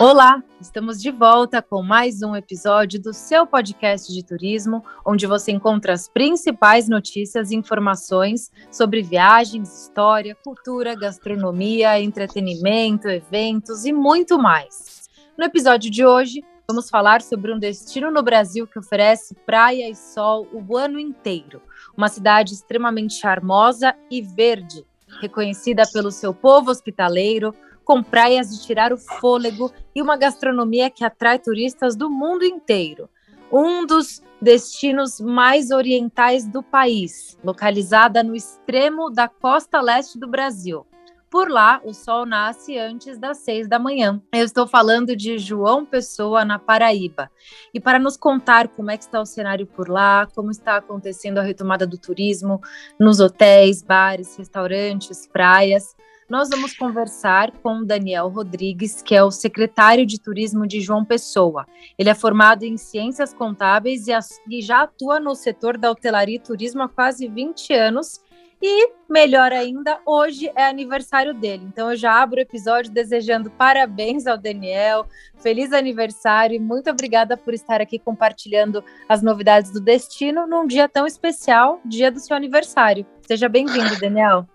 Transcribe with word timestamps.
Olá, 0.00 0.42
estamos 0.58 0.98
de 0.98 1.10
volta 1.10 1.60
com 1.60 1.82
mais 1.82 2.22
um 2.22 2.34
episódio 2.34 2.98
do 2.98 3.12
seu 3.12 3.46
podcast 3.46 4.10
de 4.10 4.24
turismo, 4.24 4.82
onde 5.04 5.26
você 5.26 5.52
encontra 5.52 5.92
as 5.92 6.08
principais 6.08 6.88
notícias 6.88 7.50
e 7.50 7.56
informações 7.56 8.50
sobre 8.72 9.02
viagens, 9.02 9.82
história, 9.82 10.34
cultura, 10.42 10.94
gastronomia, 10.94 12.00
entretenimento, 12.00 13.10
eventos 13.10 13.84
e 13.84 13.92
muito 13.92 14.38
mais. 14.38 15.06
No 15.36 15.44
episódio 15.44 15.90
de 15.90 16.02
hoje, 16.02 16.42
vamos 16.66 16.88
falar 16.88 17.20
sobre 17.20 17.52
um 17.52 17.58
destino 17.58 18.10
no 18.10 18.22
Brasil 18.22 18.66
que 18.66 18.78
oferece 18.78 19.34
praia 19.44 19.86
e 19.86 19.94
sol 19.94 20.48
o 20.50 20.78
ano 20.78 20.98
inteiro. 20.98 21.60
Uma 21.94 22.08
cidade 22.08 22.54
extremamente 22.54 23.12
charmosa 23.20 23.94
e 24.10 24.22
verde, 24.22 24.82
reconhecida 25.20 25.82
pelo 25.92 26.10
seu 26.10 26.32
povo 26.32 26.70
hospitaleiro 26.70 27.54
com 27.90 28.04
praias 28.04 28.50
de 28.50 28.64
tirar 28.64 28.92
o 28.92 28.96
fôlego 28.96 29.72
e 29.92 30.00
uma 30.00 30.16
gastronomia 30.16 30.88
que 30.88 31.04
atrai 31.04 31.40
turistas 31.40 31.96
do 31.96 32.08
mundo 32.08 32.44
inteiro. 32.44 33.10
Um 33.50 33.84
dos 33.84 34.22
destinos 34.40 35.20
mais 35.20 35.72
orientais 35.72 36.46
do 36.46 36.62
país, 36.62 37.36
localizada 37.42 38.22
no 38.22 38.36
extremo 38.36 39.10
da 39.10 39.26
costa 39.26 39.80
leste 39.80 40.20
do 40.20 40.28
Brasil. 40.28 40.86
Por 41.28 41.50
lá, 41.50 41.80
o 41.84 41.92
sol 41.92 42.24
nasce 42.24 42.78
antes 42.78 43.18
das 43.18 43.38
seis 43.38 43.66
da 43.66 43.80
manhã. 43.80 44.22
Eu 44.32 44.44
estou 44.44 44.68
falando 44.68 45.16
de 45.16 45.36
João 45.36 45.84
Pessoa, 45.84 46.44
na 46.44 46.60
Paraíba. 46.60 47.28
E 47.74 47.80
para 47.80 47.98
nos 47.98 48.16
contar 48.16 48.68
como 48.68 48.92
é 48.92 48.96
que 48.96 49.02
está 49.02 49.20
o 49.20 49.26
cenário 49.26 49.66
por 49.66 49.88
lá, 49.88 50.28
como 50.32 50.52
está 50.52 50.76
acontecendo 50.76 51.38
a 51.38 51.42
retomada 51.42 51.88
do 51.88 51.98
turismo 51.98 52.60
nos 53.00 53.18
hotéis, 53.18 53.82
bares, 53.82 54.36
restaurantes, 54.36 55.26
praias, 55.26 55.96
nós 56.30 56.48
vamos 56.48 56.74
conversar 56.74 57.50
com 57.60 57.84
Daniel 57.84 58.28
Rodrigues, 58.28 59.02
que 59.02 59.16
é 59.16 59.22
o 59.22 59.32
secretário 59.32 60.06
de 60.06 60.20
Turismo 60.20 60.64
de 60.64 60.80
João 60.80 61.04
Pessoa. 61.04 61.66
Ele 61.98 62.08
é 62.08 62.14
formado 62.14 62.62
em 62.62 62.76
Ciências 62.76 63.34
Contábeis 63.34 64.06
e, 64.06 64.62
já 64.62 64.82
atua 64.82 65.18
no 65.18 65.34
setor 65.34 65.76
da 65.76 65.90
hotelaria 65.90 66.36
e 66.36 66.38
turismo 66.38 66.82
há 66.82 66.88
quase 66.88 67.26
20 67.26 67.74
anos. 67.74 68.20
E, 68.62 68.92
melhor 69.08 69.52
ainda, 69.52 69.98
hoje 70.06 70.52
é 70.54 70.66
aniversário 70.66 71.34
dele. 71.34 71.64
Então, 71.66 71.90
eu 71.90 71.96
já 71.96 72.22
abro 72.22 72.38
o 72.38 72.42
episódio 72.42 72.92
desejando 72.92 73.50
parabéns 73.50 74.26
ao 74.26 74.38
Daniel, 74.38 75.06
feliz 75.38 75.72
aniversário 75.72 76.54
e 76.54 76.60
muito 76.60 76.88
obrigada 76.90 77.36
por 77.36 77.54
estar 77.54 77.80
aqui 77.80 77.98
compartilhando 77.98 78.84
as 79.08 79.20
novidades 79.20 79.72
do 79.72 79.80
destino 79.80 80.46
num 80.46 80.66
dia 80.66 80.88
tão 80.88 81.06
especial, 81.06 81.80
dia 81.84 82.10
do 82.10 82.20
seu 82.20 82.36
aniversário. 82.36 83.04
Seja 83.26 83.48
bem-vindo, 83.48 83.98
Daniel. 83.98 84.46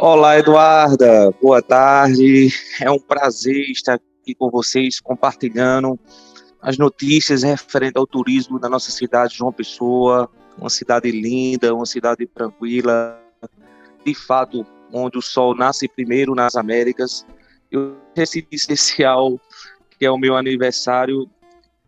Olá, 0.00 0.38
Eduarda. 0.38 1.32
Boa 1.42 1.60
tarde. 1.60 2.50
É 2.80 2.88
um 2.88 3.00
prazer 3.00 3.68
estar 3.68 3.94
aqui 3.94 4.32
com 4.32 4.48
vocês 4.48 5.00
compartilhando 5.00 5.98
as 6.62 6.78
notícias 6.78 7.42
referentes 7.42 7.96
ao 7.96 8.06
turismo 8.06 8.60
da 8.60 8.68
nossa 8.68 8.92
cidade, 8.92 9.34
João 9.36 9.52
Pessoa, 9.52 10.30
uma 10.56 10.70
cidade 10.70 11.10
linda, 11.10 11.74
uma 11.74 11.84
cidade 11.84 12.28
tranquila, 12.28 13.20
de 14.04 14.14
fato, 14.14 14.64
onde 14.92 15.18
o 15.18 15.22
sol 15.22 15.52
nasce 15.56 15.88
primeiro 15.88 16.32
nas 16.32 16.54
Américas. 16.54 17.26
Eu 17.68 17.96
recebi 18.14 18.46
especial, 18.52 19.36
que 19.98 20.06
é 20.06 20.10
o 20.12 20.16
meu 20.16 20.36
aniversário, 20.36 21.28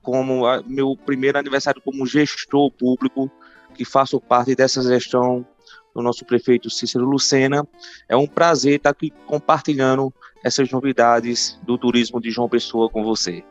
como 0.03 0.42
meu 0.66 0.97
primeiro 0.97 1.38
aniversário 1.38 1.81
como 1.81 2.04
gestor 2.04 2.72
público, 2.72 3.31
que 3.72 3.84
faço 3.84 4.21
parte 4.21 4.56
dessa 4.56 4.82
gestão 4.82 5.47
do 5.95 6.03
nosso 6.03 6.25
prefeito 6.25 6.71
Cícero 6.71 7.05
Lucena. 7.05 7.67
É 8.09 8.17
um 8.17 8.27
prazer 8.27 8.77
estar 8.77 8.91
aqui 8.91 9.12
compartilhando 9.27 10.12
essas 10.45 10.71
novidades 10.71 11.59
do 11.62 11.77
turismo 11.77 12.21
de 12.21 12.31
João 12.31 12.49
Pessoa 12.49 12.89
com 12.89 13.05
você. 13.05 13.45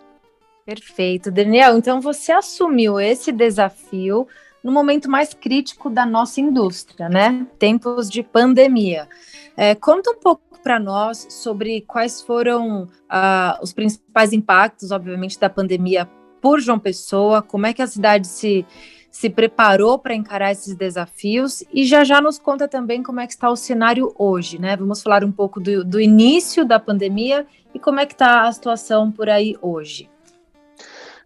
Perfeito, 0.65 1.31
Daniel. 1.31 1.77
Então 1.77 1.99
você 1.99 2.31
assumiu 2.31 2.99
esse 2.99 3.31
desafio 3.31 4.27
no 4.63 4.71
momento 4.71 5.09
mais 5.09 5.33
crítico 5.33 5.89
da 5.89 6.05
nossa 6.05 6.41
indústria, 6.41 7.09
né? 7.09 7.47
Tempos 7.57 8.09
de 8.09 8.21
pandemia. 8.21 9.07
É, 9.55 9.73
conta 9.73 10.11
um 10.11 10.19
pouco 10.19 10.59
para 10.61 10.79
nós 10.79 11.25
sobre 11.29 11.81
quais 11.81 12.21
foram 12.21 12.83
uh, 12.83 13.63
os 13.63 13.73
principais 13.73 14.33
impactos, 14.33 14.91
obviamente, 14.91 15.39
da 15.39 15.49
pandemia 15.49 16.07
por 16.41 16.59
João 16.59 16.79
Pessoa, 16.79 17.41
como 17.41 17.65
é 17.65 17.73
que 17.73 17.81
a 17.81 17.87
cidade 17.87 18.27
se 18.27 18.65
se 19.11 19.29
preparou 19.29 19.97
para 19.97 20.13
encarar 20.13 20.51
esses 20.51 20.75
desafios 20.75 21.63
e 21.73 21.83
já 21.85 22.03
já 22.03 22.21
nos 22.21 22.37
conta 22.37 22.67
também 22.67 23.01
como 23.01 23.19
é 23.19 23.25
que 23.25 23.33
está 23.33 23.49
o 23.49 23.55
cenário 23.55 24.13
hoje, 24.17 24.59
né? 24.59 24.75
Vamos 24.75 25.01
falar 25.01 25.23
um 25.23 25.31
pouco 25.31 25.59
do, 25.59 25.83
do 25.83 25.99
início 25.99 26.65
da 26.65 26.79
pandemia 26.79 27.45
e 27.73 27.79
como 27.79 27.99
é 27.99 28.05
que 28.05 28.13
está 28.13 28.47
a 28.47 28.51
situação 28.51 29.11
por 29.11 29.29
aí 29.29 29.57
hoje. 29.61 30.09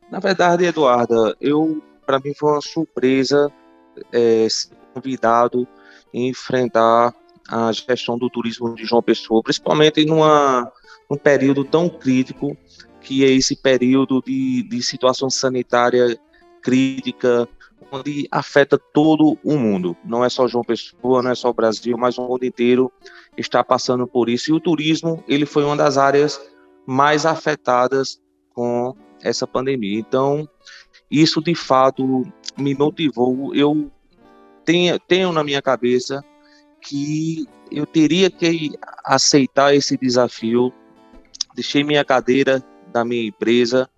Na 0.10 0.20
verdade, 0.20 0.66
Eduarda, 0.66 1.36
eu 1.42 1.82
para 2.06 2.20
mim 2.20 2.34
foi 2.34 2.52
uma 2.52 2.62
surpresa 2.62 3.52
é, 4.12 4.48
ser 4.50 4.70
convidado 4.94 5.68
a 6.14 6.18
enfrentar 6.18 7.14
a 7.50 7.72
gestão 7.72 8.18
do 8.18 8.30
turismo 8.30 8.74
de 8.76 8.86
João 8.86 9.02
Pessoa, 9.02 9.44
principalmente 9.44 10.06
numa, 10.06 10.72
num 11.10 11.18
período 11.18 11.64
tão 11.64 11.90
crítico 11.90 12.56
que 13.02 13.26
é 13.26 13.28
esse 13.30 13.56
período 13.56 14.22
de, 14.26 14.64
de 14.64 14.82
situação 14.82 15.30
sanitária 15.30 16.18
crítica, 16.62 17.48
onde 17.92 18.28
afeta 18.32 18.78
todo 18.78 19.38
o 19.44 19.58
mundo. 19.58 19.96
Não 20.04 20.24
é 20.24 20.30
só 20.30 20.48
João 20.48 20.64
Pessoa, 20.64 21.22
não 21.22 21.32
é 21.32 21.36
só 21.36 21.50
o 21.50 21.54
Brasil, 21.54 21.98
mas 21.98 22.18
o 22.18 22.28
mundo 22.28 22.46
inteiro 22.46 22.92
está 23.38 23.64
passando 23.64 24.08
por 24.08 24.30
isso. 24.30 24.52
E 24.52 24.54
o 24.54 24.60
turismo, 24.60 25.24
ele 25.28 25.46
foi 25.46 25.64
uma 25.64 25.76
das 25.76 25.98
áreas 25.98 26.40
mais 26.86 27.26
afetadas 27.26 28.22
com 28.54 28.96
essa 29.22 29.48
pandemia. 29.48 30.00
Então, 30.00 30.48
isso 31.10 31.42
de 31.42 31.56
fato 31.56 32.24
me 32.58 32.76
motivou. 32.76 33.54
Eu 33.56 33.92
tenho, 34.66 35.00
tenho 35.00 35.32
na 35.32 35.44
minha 35.44 35.62
cabeça 35.62 36.24
que 36.82 37.46
eu 37.72 37.86
teria 37.86 38.30
que 38.30 38.72
aceitar 39.04 39.74
esse 39.74 39.98
desafio. 39.98 40.72
Deixei 41.56 41.84
minha 41.84 42.04
cadeira 42.04 42.64
da 42.92 43.04
minha 43.04 43.28
empresa, 43.28 43.90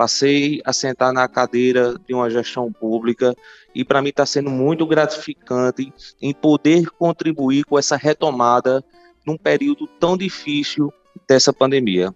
passei 0.00 0.62
a 0.64 0.72
sentar 0.72 1.12
na 1.12 1.28
cadeira 1.28 1.94
de 2.08 2.14
uma 2.14 2.30
gestão 2.30 2.72
pública 2.72 3.36
e 3.74 3.84
para 3.84 4.00
mim 4.00 4.08
está 4.08 4.24
sendo 4.24 4.48
muito 4.48 4.86
gratificante 4.86 5.92
em 6.22 6.32
poder 6.32 6.88
contribuir 6.92 7.66
com 7.66 7.78
essa 7.78 7.98
retomada 7.98 8.82
num 9.26 9.36
período 9.36 9.86
tão 9.86 10.16
difícil 10.16 10.90
dessa 11.28 11.52
pandemia. 11.52 12.14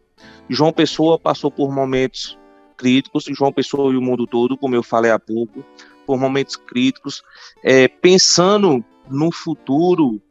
João 0.49 0.73
Pessoa 0.73 1.19
passou 1.19 1.51
por 1.51 1.71
momentos 1.71 2.39
críticos, 2.75 3.27
João 3.29 3.53
Pessoa 3.53 3.93
e 3.93 3.99
o 3.99 4.01
mundo 4.01 4.27
todo, 4.27 4.57
como 4.57 4.75
eu 4.75 4.83
falei 4.83 5.11
há 5.11 5.19
pouco, 5.19 5.63
por 6.07 6.19
momentos 6.19 6.57
críticos, 6.57 7.23
é, 7.63 7.87
pensando 7.87 8.83
no 9.11 9.31
futuro 9.31 10.23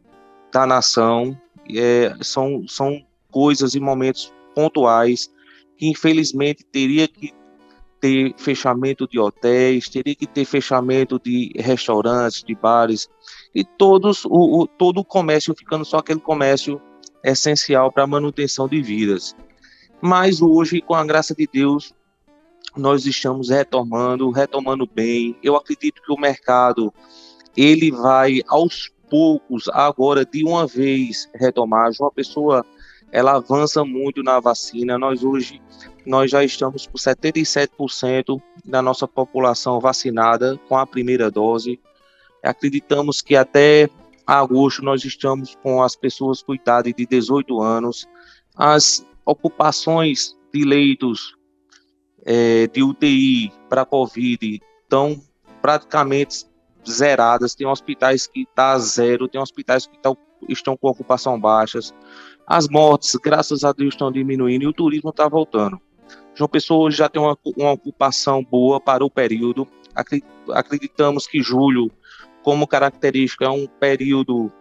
da 0.52 0.66
nação, 0.66 1.40
é, 1.70 2.16
são, 2.20 2.68
são 2.68 3.00
coisas 3.30 3.76
e 3.76 3.80
momentos 3.80 4.34
pontuais 4.56 5.32
que 5.78 5.88
infelizmente 5.88 6.64
teria 6.64 7.08
que 7.08 7.32
ter 8.04 8.34
fechamento 8.36 9.08
de 9.08 9.18
hotéis, 9.18 9.88
teria 9.88 10.14
que 10.14 10.28
ter 10.28 10.44
fechamento 10.44 11.18
de 11.18 11.54
restaurantes, 11.56 12.44
de 12.44 12.54
bares, 12.54 13.10
e 13.56 13.64
todos 13.64 14.26
o, 14.26 14.64
o 14.64 14.68
todo 14.68 14.98
o 14.98 15.06
comércio 15.06 15.56
ficando 15.58 15.86
só 15.86 16.00
aquele 16.00 16.20
comércio 16.20 16.82
essencial 17.24 17.90
para 17.94 18.04
a 18.04 18.08
manutenção 18.08 18.68
de 18.68 18.82
vidas. 18.82 19.34
Mas 20.02 20.42
hoje, 20.42 20.82
com 20.82 20.94
a 20.94 21.06
graça 21.06 21.34
de 21.34 21.48
Deus, 21.48 21.94
nós 22.76 23.06
estamos 23.06 23.48
retomando, 23.50 24.30
retomando 24.32 24.86
bem. 24.86 25.38
Eu 25.42 25.56
acredito 25.56 26.02
que 26.02 26.12
o 26.12 26.20
mercado 26.20 26.94
ele 27.56 27.90
vai 27.90 28.42
aos 28.50 28.92
poucos 29.10 29.70
agora 29.70 30.26
de 30.26 30.44
uma 30.44 30.68
vez 30.68 31.30
retomar. 31.34 31.90
Uma 31.98 32.12
pessoa 32.12 32.66
ela 33.14 33.38
avança 33.38 33.86
muito 33.86 34.22
na 34.22 34.42
vacina. 34.42 34.98
Nós 34.98 35.24
hoje 35.24 35.62
nós 36.06 36.32
já 36.32 36.44
estamos 36.44 36.86
com 36.86 36.98
77% 36.98 38.42
da 38.66 38.82
nossa 38.82 39.08
população 39.08 39.80
vacinada 39.80 40.60
com 40.68 40.78
a 40.78 40.86
primeira 40.86 41.32
dose. 41.32 41.80
Acreditamos 42.44 43.22
que 43.22 43.36
até 43.36 43.90
agosto 44.26 44.84
nós 44.84 45.04
estamos 45.06 45.56
com 45.56 45.82
as 45.82 45.96
pessoas 45.96 46.42
com 46.42 46.54
idade 46.54 46.94
de 46.94 47.06
18 47.06 47.62
anos. 47.62 48.08
As 48.56 49.06
ocupações 49.26 50.38
de 50.54 50.64
leitos 50.64 51.36
é, 52.26 52.68
de 52.68 52.84
UTI 52.84 53.52
para 53.70 53.86
Covid 53.86 54.62
estão 54.82 55.22
praticamente 55.62 56.46
zeradas, 56.90 57.56
tem 57.56 57.66
hospitais 57.66 58.28
que 58.28 58.42
está 58.42 58.78
zero, 58.78 59.28
tem 59.28 59.40
hospitais 59.40 59.88
que 59.88 59.98
tá, 60.00 60.14
estão 60.50 60.76
com 60.76 60.90
ocupação 60.90 61.40
baixas. 61.40 61.94
As 62.46 62.68
mortes, 62.68 63.16
graças 63.16 63.64
a 63.64 63.72
Deus, 63.72 63.94
estão 63.94 64.12
diminuindo 64.12 64.64
e 64.64 64.68
o 64.68 64.74
turismo 64.74 65.10
está 65.10 65.28
voltando. 65.30 65.80
João 66.36 66.48
Pessoa 66.48 66.90
já 66.90 67.08
tem 67.08 67.22
uma, 67.22 67.38
uma 67.58 67.72
ocupação 67.72 68.44
boa 68.44 68.80
para 68.80 69.06
o 69.06 69.10
período. 69.10 69.68
Acreditamos 70.52 71.28
que 71.28 71.42
julho, 71.42 71.92
como 72.42 72.68
característica, 72.68 73.46
é 73.46 73.50
um 73.50 73.68
período 73.68 74.52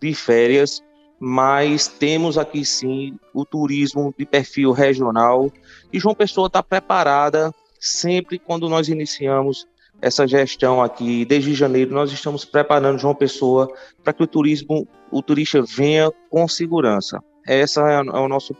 de 0.00 0.14
férias, 0.14 0.82
mas 1.20 1.86
temos 1.86 2.38
aqui 2.38 2.64
sim 2.64 3.18
o 3.32 3.44
turismo 3.44 4.14
de 4.18 4.24
perfil 4.24 4.72
regional. 4.72 5.52
E 5.92 5.98
João 5.98 6.14
Pessoa 6.14 6.46
está 6.46 6.62
preparada 6.62 7.52
sempre 7.78 8.38
quando 8.38 8.68
nós 8.68 8.88
iniciamos 8.88 9.66
essa 10.00 10.26
gestão 10.26 10.82
aqui. 10.82 11.24
Desde 11.24 11.54
janeiro 11.54 11.94
nós 11.94 12.10
estamos 12.10 12.44
preparando 12.44 12.98
João 12.98 13.14
Pessoa 13.14 13.70
para 14.02 14.12
que 14.12 14.22
o 14.22 14.26
turismo 14.26 14.88
o 15.10 15.22
turista 15.22 15.62
venha 15.62 16.10
com 16.30 16.48
segurança 16.48 17.22
essa 17.46 17.80
é, 17.90 17.94
é 17.96 18.00
o 18.00 18.28
nosso 18.28 18.54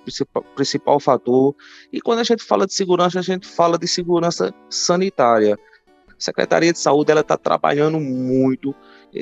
principal, 0.54 1.00
fator 1.00 1.54
e 1.92 2.00
quando 2.00 2.20
a 2.20 2.24
gente 2.24 2.42
fala 2.42 2.66
de 2.66 2.74
segurança 2.74 3.18
a 3.18 3.22
gente 3.22 3.46
fala 3.46 3.78
de 3.78 3.88
segurança 3.88 4.52
sanitária 4.68 5.58
a 6.08 6.14
Secretaria 6.18 6.72
de 6.72 6.78
Saúde 6.78 7.10
ela 7.10 7.20
está 7.20 7.36
trabalhando 7.36 7.98
muito 8.00 8.74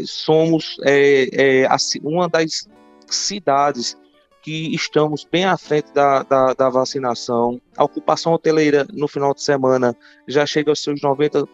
somos 0.07 0.77
é, 0.85 1.65
é, 1.65 1.69
uma 2.03 2.29
das 2.29 2.69
cidades 3.07 3.97
que 4.43 4.75
estamos 4.75 5.25
bem 5.25 5.45
à 5.45 5.57
frente 5.57 5.93
da, 5.93 6.25
da, 6.25 6.53
da, 6.53 6.69
vacinação. 6.69 7.61
A 7.77 7.85
ocupação 7.85 8.33
hoteleira 8.33 8.87
no 8.93 9.07
final 9.07 9.33
de 9.33 9.43
semana 9.43 9.97
já 10.27 10.45
chega 10.45 10.71
aos 10.71 10.83
seus 10.83 11.01
90%. 11.01 11.47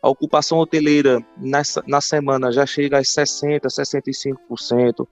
A 0.00 0.08
ocupação 0.08 0.58
hoteleira 0.58 1.20
nessa, 1.36 1.82
na 1.86 2.00
semana 2.00 2.52
já 2.52 2.64
chega 2.64 2.98
a 2.98 3.02
60%, 3.02 3.62
65%. 3.62 5.08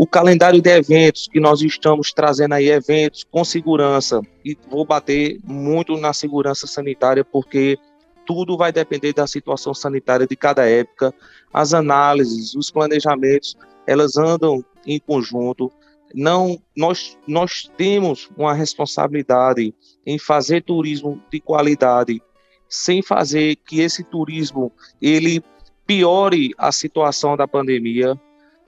O 0.00 0.06
calendário 0.06 0.62
de 0.62 0.70
eventos 0.70 1.26
que 1.26 1.40
nós 1.40 1.60
estamos 1.60 2.12
trazendo 2.12 2.54
aí, 2.54 2.68
eventos 2.68 3.24
com 3.24 3.44
segurança, 3.44 4.20
e 4.44 4.56
vou 4.70 4.84
bater 4.84 5.40
muito 5.42 5.96
na 5.96 6.12
segurança 6.12 6.68
sanitária, 6.68 7.24
porque 7.24 7.76
tudo 8.24 8.56
vai 8.56 8.70
depender 8.70 9.12
da 9.12 9.26
situação 9.26 9.74
sanitária 9.74 10.24
de 10.24 10.36
cada 10.36 10.64
época. 10.70 11.12
As 11.52 11.74
análises, 11.74 12.54
os 12.54 12.70
planejamentos, 12.70 13.56
elas 13.88 14.16
andam 14.16 14.64
em 14.86 15.00
conjunto. 15.00 15.68
Não, 16.14 16.62
nós, 16.76 17.18
nós 17.26 17.68
temos 17.76 18.30
uma 18.36 18.54
responsabilidade 18.54 19.74
em 20.06 20.16
fazer 20.16 20.62
turismo 20.62 21.20
de 21.28 21.40
qualidade, 21.40 22.22
sem 22.68 23.02
fazer 23.02 23.56
que 23.66 23.80
esse 23.80 24.04
turismo 24.04 24.70
ele 25.02 25.42
piore 25.84 26.54
a 26.56 26.70
situação 26.70 27.36
da 27.36 27.48
pandemia. 27.48 28.16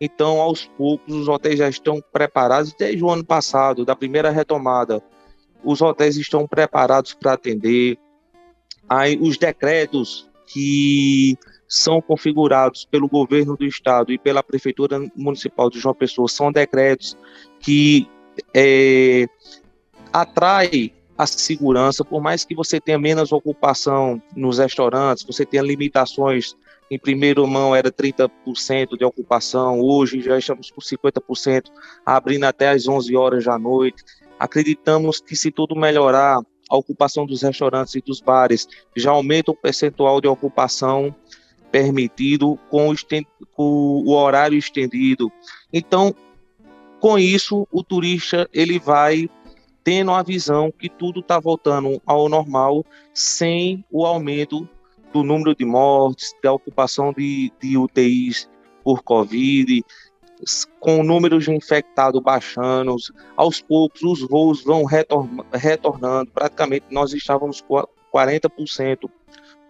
Então, 0.01 0.41
aos 0.41 0.65
poucos, 0.65 1.15
os 1.15 1.29
hotéis 1.29 1.59
já 1.59 1.69
estão 1.69 2.03
preparados 2.13 2.73
desde 2.73 3.05
o 3.05 3.11
ano 3.11 3.25
passado, 3.25 3.85
da 3.85 3.95
primeira 3.95 4.31
retomada. 4.31 5.03
Os 5.63 5.83
hotéis 5.83 6.17
estão 6.17 6.47
preparados 6.47 7.13
para 7.13 7.35
atender, 7.35 7.99
aí 8.89 9.19
os 9.21 9.37
decretos 9.37 10.29
que 10.47 11.37
são 11.69 12.01
configurados 12.01 12.85
pelo 12.85 13.07
governo 13.07 13.57
do 13.57 13.65
estado 13.65 14.11
e 14.11 14.19
pela 14.19 14.43
prefeitura 14.43 14.99
municipal 15.15 15.71
de 15.71 15.79
João 15.79 15.95
Pessoa 15.95 16.29
são 16.29 16.51
decretos 16.51 17.17
que 17.61 18.09
é, 18.55 19.29
atrai 20.13 20.93
a 21.17 21.27
segurança, 21.27 22.05
por 22.05 22.21
mais 22.21 22.45
que 22.45 22.55
você 22.55 22.81
tenha 22.81 22.99
menos 22.99 23.31
ocupação 23.31 24.21
nos 24.35 24.59
restaurantes, 24.59 25.25
você 25.25 25.45
tenha 25.45 25.63
limitações, 25.63 26.57
em 26.91 26.99
primeiro 26.99 27.47
mão 27.47 27.75
era 27.75 27.93
30% 27.93 28.99
de 28.99 29.05
ocupação, 29.05 29.81
hoje 29.81 30.21
já 30.21 30.37
estamos 30.37 30.71
com 30.71 30.81
50%, 30.81 31.71
abrindo 32.05 32.45
até 32.45 32.71
às 32.71 32.89
11 32.89 33.15
horas 33.17 33.45
da 33.45 33.57
noite. 33.57 34.03
Acreditamos 34.39 35.21
que 35.21 35.37
se 35.37 35.53
tudo 35.53 35.77
melhorar, 35.77 36.41
a 36.69 36.77
ocupação 36.77 37.27
dos 37.27 37.43
restaurantes 37.43 37.95
e 37.95 38.01
dos 38.01 38.21
bares 38.21 38.67
já 38.97 39.11
aumenta 39.11 39.51
o 39.51 39.57
percentual 39.57 40.21
de 40.21 40.29
ocupação 40.29 41.15
permitido 41.71 42.59
com 42.69 42.91
o, 42.91 42.95
com 43.53 44.03
o 44.07 44.13
horário 44.13 44.59
estendido. 44.59 45.31
Então, 45.73 46.15
com 47.01 47.19
isso, 47.19 47.67
o 47.73 47.83
turista 47.83 48.49
ele 48.53 48.79
vai 48.79 49.29
tendo 49.83 50.11
a 50.11 50.23
visão 50.23 50.71
que 50.71 50.89
tudo 50.89 51.21
está 51.21 51.39
voltando 51.39 52.01
ao 52.05 52.29
normal 52.29 52.85
sem 53.15 53.85
o 53.91 54.05
aumento 54.05 54.69
do 55.13 55.23
número 55.23 55.55
de 55.55 55.65
mortes, 55.65 56.35
da 56.43 56.53
ocupação 56.53 57.13
de, 57.13 57.53
de 57.61 57.77
UTIs 57.77 58.49
por 58.83 59.03
Covid, 59.03 59.85
com 60.79 61.01
o 61.01 61.05
número 61.05 61.39
de 61.39 61.51
infectados 61.51 62.23
baixando, 62.23 62.97
aos 63.37 63.61
poucos 63.61 64.03
os 64.03 64.21
voos 64.23 64.65
vão 64.65 64.85
retornando. 64.85 66.31
Praticamente 66.31 66.87
nós 66.91 67.13
estávamos 67.13 67.61
com 67.61 67.85
40% 68.13 69.11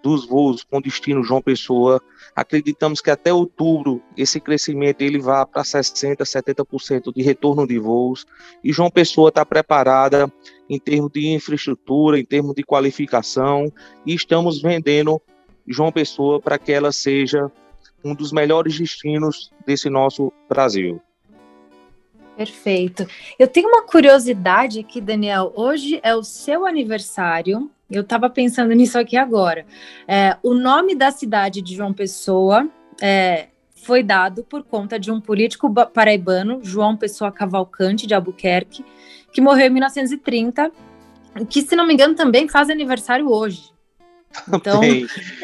dos 0.02 0.26
voos 0.26 0.64
com 0.64 0.80
destino 0.80 1.22
João 1.22 1.42
Pessoa. 1.42 2.00
Acreditamos 2.34 3.00
que 3.00 3.10
até 3.10 3.32
outubro 3.32 4.02
esse 4.16 4.40
crescimento 4.40 5.02
ele 5.02 5.18
vá 5.18 5.44
para 5.44 5.64
60, 5.64 6.24
70% 6.24 7.12
de 7.14 7.22
retorno 7.22 7.66
de 7.66 7.78
voos. 7.78 8.26
E 8.62 8.72
João 8.72 8.90
Pessoa 8.90 9.28
está 9.28 9.44
preparada 9.44 10.32
em 10.68 10.78
termos 10.78 11.10
de 11.12 11.28
infraestrutura, 11.28 12.18
em 12.18 12.24
termos 12.24 12.54
de 12.54 12.62
qualificação, 12.62 13.72
e 14.06 14.14
estamos 14.14 14.62
vendendo 14.62 15.20
João 15.66 15.92
Pessoa 15.92 16.40
para 16.40 16.58
que 16.58 16.72
ela 16.72 16.92
seja 16.92 17.50
um 18.04 18.14
dos 18.14 18.32
melhores 18.32 18.78
destinos 18.78 19.52
desse 19.66 19.90
nosso 19.90 20.32
Brasil. 20.48 21.00
Perfeito. 22.36 23.06
Eu 23.38 23.46
tenho 23.46 23.68
uma 23.68 23.82
curiosidade 23.82 24.80
aqui, 24.80 24.98
Daniel. 25.00 25.52
Hoje 25.54 26.00
é 26.02 26.14
o 26.14 26.24
seu 26.24 26.64
aniversário. 26.64 27.70
Eu 27.90 28.02
estava 28.02 28.30
pensando 28.30 28.72
nisso 28.72 28.98
aqui 28.98 29.16
agora. 29.16 29.66
É, 30.06 30.36
o 30.42 30.54
nome 30.54 30.94
da 30.94 31.10
cidade 31.10 31.60
de 31.60 31.74
João 31.74 31.92
Pessoa 31.92 32.68
é, 33.00 33.48
foi 33.74 34.02
dado 34.02 34.44
por 34.44 34.62
conta 34.62 34.98
de 34.98 35.10
um 35.10 35.20
político 35.20 35.72
paraibano, 35.92 36.60
João 36.62 36.96
Pessoa 36.96 37.32
Cavalcante 37.32 38.06
de 38.06 38.14
Albuquerque, 38.14 38.84
que 39.32 39.40
morreu 39.40 39.66
em 39.66 39.70
1930, 39.70 40.70
que, 41.48 41.62
se 41.62 41.74
não 41.74 41.86
me 41.86 41.94
engano, 41.94 42.14
também 42.14 42.48
faz 42.48 42.70
aniversário 42.70 43.28
hoje. 43.30 43.70
Então, 44.54 44.80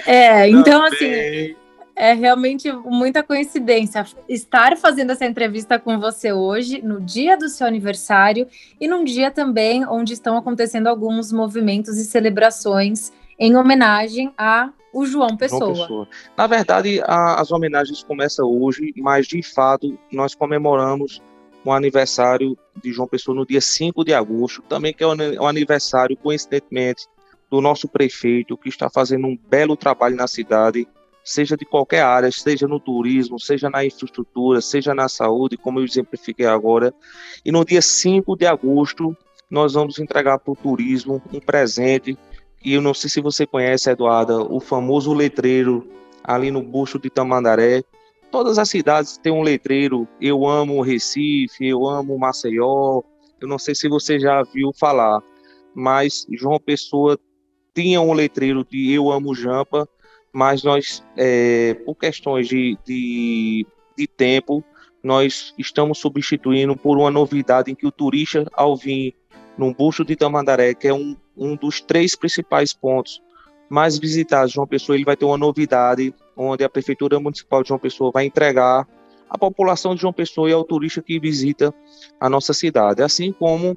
é, 0.07 0.49
então 0.49 0.85
assim, 0.85 1.57
é 1.97 2.13
realmente 2.13 2.71
muita 2.71 3.23
coincidência 3.23 4.05
estar 4.29 4.77
fazendo 4.77 5.13
essa 5.13 5.25
entrevista 5.25 5.79
com 5.79 5.99
você 5.99 6.31
hoje, 6.31 6.83
no 6.83 7.01
dia 7.01 7.37
do 7.37 7.49
seu 7.49 7.67
aniversário, 7.67 8.47
e 8.79 8.87
num 8.87 9.03
dia 9.03 9.31
também 9.31 9.87
onde 9.87 10.13
estão 10.13 10.37
acontecendo 10.37 10.89
alguns 10.89 11.33
movimentos 11.33 11.97
e 11.97 12.05
celebrações 12.05 13.11
em 13.39 13.57
homenagem 13.57 14.33
a 14.37 14.71
o 14.93 15.05
João 15.05 15.37
Pessoa. 15.37 15.75
João 15.75 15.87
Pessoa. 15.87 16.09
Na 16.37 16.47
verdade, 16.47 17.01
a, 17.05 17.41
as 17.41 17.51
homenagens 17.51 18.03
começam 18.03 18.47
hoje, 18.47 18.93
mas 18.97 19.27
de 19.27 19.43
fato 19.43 19.99
nós 20.13 20.35
comemoramos 20.35 21.23
o 21.65 21.73
aniversário 21.73 22.57
de 22.83 22.93
João 22.93 23.09
Pessoa 23.09 23.35
no 23.35 23.47
dia 23.47 23.61
5 23.61 24.05
de 24.05 24.15
agosto, 24.15 24.63
também 24.63 24.95
que 24.95 25.03
é 25.03 25.07
o 25.07 25.47
aniversário, 25.47 26.17
coincidentemente, 26.17 27.07
do 27.51 27.61
nosso 27.61 27.89
prefeito, 27.89 28.57
que 28.57 28.69
está 28.69 28.89
fazendo 28.89 29.27
um 29.27 29.37
belo 29.49 29.77
trabalho 29.77 30.17
na 30.17 30.27
cidade, 30.27 30.87
seja 31.27 31.57
de 31.57 31.65
qualquer 31.65 32.03
área, 32.03 32.31
seja 32.31 32.69
no 32.69 32.79
turismo, 32.79 33.39
seja 33.41 33.69
na 33.69 33.85
infraestrutura, 33.85 34.61
seja 34.61 34.95
na 34.95 35.09
saúde, 35.09 35.57
como 35.57 35.81
eu 35.81 35.85
exemplifiquei 35.85 36.47
agora. 36.47 36.95
E 37.45 37.51
no 37.51 37.65
dia 37.65 37.83
5 37.83 38.37
de 38.37 38.47
agosto, 38.47 39.15
nós 39.51 39.75
vamos 39.75 39.99
entregar 39.99 40.39
para 40.39 40.53
o 40.53 40.57
turismo 40.57 41.21
um 41.33 41.41
presente, 41.41 42.17
e 42.65 42.75
eu 42.75 42.81
não 42.81 42.95
sei 42.95 43.11
se 43.11 43.21
você 43.21 43.45
conhece, 43.45 43.91
Eduarda, 43.91 44.41
o 44.41 44.61
famoso 44.61 45.13
letreiro 45.13 45.87
ali 46.23 46.53
no 46.53 46.63
busto 46.63 46.97
de 46.97 47.11
Tamandaré. 47.11 47.83
Todas 48.31 48.57
as 48.57 48.69
cidades 48.69 49.17
têm 49.19 49.33
um 49.33 49.43
letreiro, 49.43 50.07
eu 50.21 50.47
amo 50.47 50.81
Recife, 50.81 51.67
eu 51.67 51.89
amo 51.89 52.19
Maceió, 52.19 53.03
eu 53.41 53.49
não 53.49 53.59
sei 53.59 53.75
se 53.75 53.89
você 53.89 54.19
já 54.19 54.45
viu 54.45 54.71
falar, 54.79 55.21
mas 55.75 56.25
João 56.31 56.61
Pessoa 56.61 57.19
tinha 57.75 58.01
um 58.01 58.13
letreiro 58.13 58.65
de 58.65 58.93
Eu 58.93 59.13
Amo 59.13 59.35
Jampa, 59.35 59.87
mas 60.37 60.63
nós, 60.63 61.03
é, 61.17 61.73
por 61.87 61.95
questões 61.95 62.47
de, 62.47 62.77
de, 62.85 63.67
de 63.97 64.07
tempo, 64.07 64.63
nós 65.03 65.55
estamos 65.57 65.97
substituindo 65.97 66.77
por 66.77 66.99
uma 66.99 67.11
novidade 67.11 67.73
em 67.73 67.75
que 67.75 67.87
o 67.87 67.91
turista, 67.91 68.45
ao 68.53 68.77
vir 68.77 69.15
num 69.57 69.73
busto 69.73 70.05
de 70.05 70.15
Tamandaré, 70.15 70.75
que 70.75 70.89
é 70.89 70.93
um, 70.93 71.17
um 71.35 71.57
dos 71.57 71.81
três 71.81 72.15
principais 72.15 72.75
pontos 72.75 73.23
mais 73.71 73.99
visitados 73.99 74.51
de 74.51 74.57
João 74.57 74.67
Pessoa, 74.67 74.95
ele 74.95 75.07
vai 75.07 75.17
ter 75.17 75.25
uma 75.25 75.39
novidade 75.39 76.15
onde 76.37 76.63
a 76.63 76.69
Prefeitura 76.69 77.19
Municipal 77.19 77.63
de 77.63 77.69
João 77.69 77.81
Pessoa 77.81 78.11
vai 78.13 78.27
entregar 78.27 78.87
à 79.31 79.39
população 79.39 79.95
de 79.95 80.03
João 80.03 80.13
Pessoa 80.13 80.51
e 80.51 80.53
ao 80.53 80.65
turista 80.65 81.01
que 81.01 81.19
visita 81.19 81.75
a 82.21 82.29
nossa 82.29 82.53
cidade, 82.53 83.03
assim 83.03 83.33
como 83.33 83.75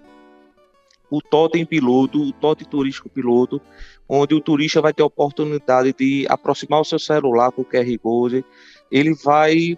o 1.09 1.21
totem 1.21 1.65
piloto, 1.65 2.21
o 2.21 2.31
totem 2.31 2.67
turístico 2.67 3.09
piloto, 3.09 3.61
onde 4.07 4.33
o 4.33 4.41
turista 4.41 4.81
vai 4.81 4.93
ter 4.93 5.03
a 5.03 5.07
oportunidade 5.07 5.93
de 5.93 6.25
aproximar 6.29 6.81
o 6.81 6.85
seu 6.85 6.99
celular 6.99 7.51
com 7.51 7.61
o 7.61 7.65
QR 7.65 7.97
Code, 7.99 8.45
ele 8.91 9.13
vai 9.13 9.77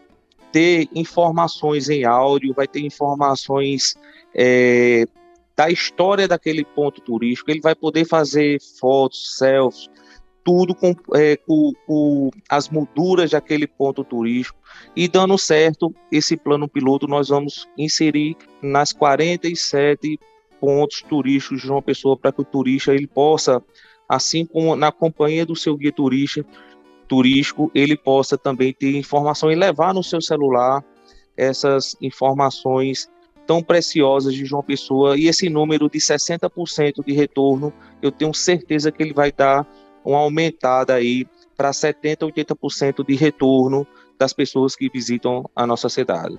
ter 0.52 0.88
informações 0.94 1.90
em 1.90 2.06
áudio, 2.06 2.54
vai 2.54 2.68
ter 2.68 2.82
informações 2.82 3.96
é, 4.36 5.06
da 5.56 5.70
história 5.70 6.28
daquele 6.28 6.64
ponto 6.64 7.02
turístico, 7.02 7.52
ele 7.52 7.62
vai 7.62 7.76
poder 7.76 8.06
fazer 8.06 8.60
fotos, 8.80 9.38
selfies, 9.38 9.90
tudo 10.44 10.74
com, 10.74 10.96
é, 11.14 11.38
com, 11.38 11.72
com, 11.86 12.30
as 12.50 12.70
molduras 12.70 13.32
daquele 13.32 13.68
ponto 13.68 14.04
turístico. 14.04 14.60
E 14.96 15.08
dando 15.08 15.38
certo, 15.38 15.94
esse 16.12 16.36
plano 16.36 16.68
piloto 16.68 17.08
nós 17.08 17.30
vamos 17.30 17.68
inserir 17.78 18.36
nas 18.62 18.92
47 18.92 20.20
pontos 20.62 21.02
turísticos 21.02 21.64
de 21.64 21.72
uma 21.72 21.82
pessoa 21.82 22.16
para 22.16 22.32
que 22.32 22.42
o 22.42 22.46
turista 22.46 22.94
ele 22.94 23.08
possa, 23.08 23.62
assim 24.08 24.46
como 24.46 24.76
na 24.76 24.92
companhia 24.92 25.44
do 25.44 25.56
seu 25.56 25.76
guia 25.76 25.92
turista, 25.92 26.46
turístico, 27.08 27.72
ele 27.74 27.98
possa 27.98 28.38
também 28.38 28.72
ter 28.72 28.96
informação 28.96 29.52
e 29.52 29.56
levar 29.56 29.94
no 29.94 30.04
seu 30.04 30.22
celular 30.22 30.86
essas 31.36 31.98
informações 32.00 33.10
tão 33.48 33.64
preciosas 33.64 34.34
de 34.34 34.46
João 34.46 34.62
Pessoa 34.62 35.18
e 35.18 35.28
esse 35.28 35.50
número 35.50 35.90
de 35.90 36.00
60% 36.00 37.04
de 37.04 37.14
retorno, 37.14 37.74
eu 38.02 38.12
tenho 38.12 38.34
certeza 38.34 38.92
que 38.92 39.02
ele 39.02 39.14
vai 39.14 39.32
dar 39.32 39.68
uma 40.06 40.20
aumentada 40.20 40.94
aí 40.94 41.26
para 41.58 41.74
70, 41.74 42.28
80% 42.28 43.06
de 43.06 43.16
retorno 43.16 43.86
das 44.18 44.34
pessoas 44.34 44.76
que 44.76 44.88
visitam 44.88 45.50
a 45.56 45.66
nossa 45.66 45.90
cidade. 45.90 46.38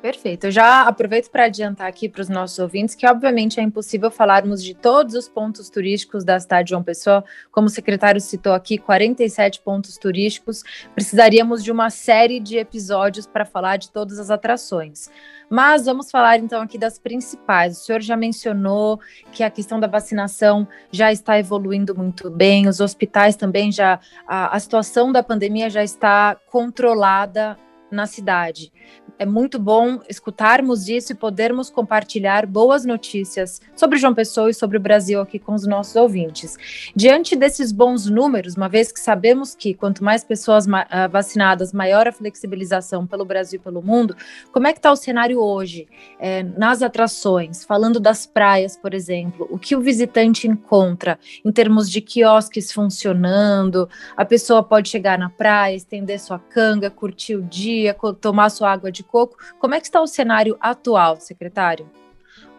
Perfeito. 0.00 0.44
Eu 0.44 0.50
já 0.52 0.82
aproveito 0.82 1.28
para 1.28 1.46
adiantar 1.46 1.88
aqui 1.88 2.08
para 2.08 2.22
os 2.22 2.28
nossos 2.28 2.56
ouvintes 2.60 2.94
que, 2.94 3.04
obviamente, 3.04 3.58
é 3.58 3.62
impossível 3.64 4.12
falarmos 4.12 4.62
de 4.62 4.72
todos 4.72 5.14
os 5.14 5.28
pontos 5.28 5.68
turísticos 5.68 6.22
da 6.22 6.38
cidade 6.38 6.66
de 6.66 6.70
João 6.70 6.84
Pessoa. 6.84 7.24
Como 7.50 7.66
o 7.66 7.70
secretário 7.70 8.20
citou 8.20 8.52
aqui, 8.52 8.78
47 8.78 9.60
pontos 9.60 9.98
turísticos. 9.98 10.62
Precisaríamos 10.94 11.64
de 11.64 11.72
uma 11.72 11.90
série 11.90 12.38
de 12.38 12.58
episódios 12.58 13.26
para 13.26 13.44
falar 13.44 13.76
de 13.76 13.90
todas 13.90 14.20
as 14.20 14.30
atrações. 14.30 15.10
Mas 15.50 15.86
vamos 15.86 16.12
falar 16.12 16.38
então 16.38 16.62
aqui 16.62 16.78
das 16.78 16.96
principais. 16.96 17.78
O 17.78 17.84
senhor 17.84 18.00
já 18.00 18.16
mencionou 18.16 19.00
que 19.32 19.42
a 19.42 19.50
questão 19.50 19.80
da 19.80 19.88
vacinação 19.88 20.68
já 20.92 21.10
está 21.10 21.40
evoluindo 21.40 21.96
muito 21.96 22.30
bem, 22.30 22.68
os 22.68 22.78
hospitais 22.78 23.34
também 23.34 23.72
já. 23.72 23.98
a, 24.28 24.54
a 24.54 24.60
situação 24.60 25.10
da 25.10 25.24
pandemia 25.24 25.68
já 25.68 25.82
está 25.82 26.36
controlada 26.50 27.58
na 27.90 28.06
cidade. 28.06 28.72
É 29.18 29.26
muito 29.26 29.58
bom 29.58 30.00
escutarmos 30.08 30.88
isso 30.88 31.12
e 31.12 31.14
podermos 31.14 31.70
compartilhar 31.70 32.46
boas 32.46 32.84
notícias 32.84 33.60
sobre 33.74 33.98
João 33.98 34.14
Pessoa 34.14 34.50
e 34.50 34.54
sobre 34.54 34.76
o 34.76 34.80
Brasil 34.80 35.20
aqui 35.20 35.38
com 35.38 35.54
os 35.54 35.66
nossos 35.66 35.96
ouvintes. 35.96 36.56
Diante 36.94 37.34
desses 37.34 37.72
bons 37.72 38.06
números, 38.06 38.54
uma 38.54 38.68
vez 38.68 38.92
que 38.92 39.00
sabemos 39.00 39.54
que 39.54 39.74
quanto 39.74 40.04
mais 40.04 40.22
pessoas 40.22 40.66
ah, 40.68 41.08
vacinadas, 41.08 41.72
maior 41.72 42.06
a 42.06 42.12
flexibilização 42.12 43.06
pelo 43.06 43.24
Brasil 43.24 43.58
e 43.58 43.62
pelo 43.62 43.82
mundo, 43.82 44.16
como 44.52 44.66
é 44.66 44.72
que 44.72 44.78
está 44.78 44.92
o 44.92 44.96
cenário 44.96 45.40
hoje 45.40 45.88
é, 46.20 46.42
nas 46.42 46.80
atrações? 46.82 47.64
Falando 47.64 47.98
das 47.98 48.24
praias, 48.24 48.76
por 48.76 48.94
exemplo, 48.94 49.48
o 49.50 49.58
que 49.58 49.74
o 49.74 49.80
visitante 49.80 50.46
encontra 50.46 51.18
em 51.44 51.50
termos 51.50 51.90
de 51.90 52.00
quiosques 52.00 52.72
funcionando, 52.72 53.88
a 54.16 54.24
pessoa 54.24 54.62
pode 54.62 54.88
chegar 54.88 55.18
na 55.18 55.28
praia, 55.28 55.74
estender 55.74 56.20
sua 56.20 56.38
canga, 56.38 56.90
curtir 56.90 57.34
o 57.34 57.42
dia, 57.42 57.77
tomar 58.20 58.50
sua 58.50 58.72
água 58.72 58.90
de 58.90 59.02
coco. 59.02 59.36
Como 59.58 59.74
é 59.74 59.80
que 59.80 59.86
está 59.86 60.00
o 60.00 60.06
cenário 60.06 60.56
atual, 60.60 61.20
secretário? 61.20 61.88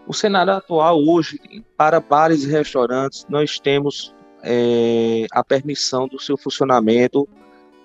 O 0.07 0.13
cenário 0.13 0.53
atual 0.53 0.99
hoje, 1.07 1.39
para 1.77 1.99
bares 1.99 2.43
e 2.43 2.49
restaurantes, 2.49 3.25
nós 3.29 3.59
temos 3.59 4.13
é, 4.43 5.27
a 5.31 5.43
permissão 5.43 6.07
do 6.07 6.19
seu 6.19 6.37
funcionamento 6.37 7.27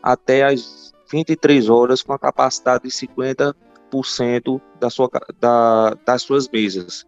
até 0.02 0.44
as 0.44 0.92
23 1.10 1.68
horas, 1.68 2.02
com 2.02 2.12
a 2.12 2.18
capacidade 2.18 2.84
de 2.84 2.90
50% 2.90 4.60
da 4.80 4.90
sua, 4.90 5.10
da, 5.38 5.94
das 6.04 6.22
suas 6.22 6.48
mesas. 6.48 7.06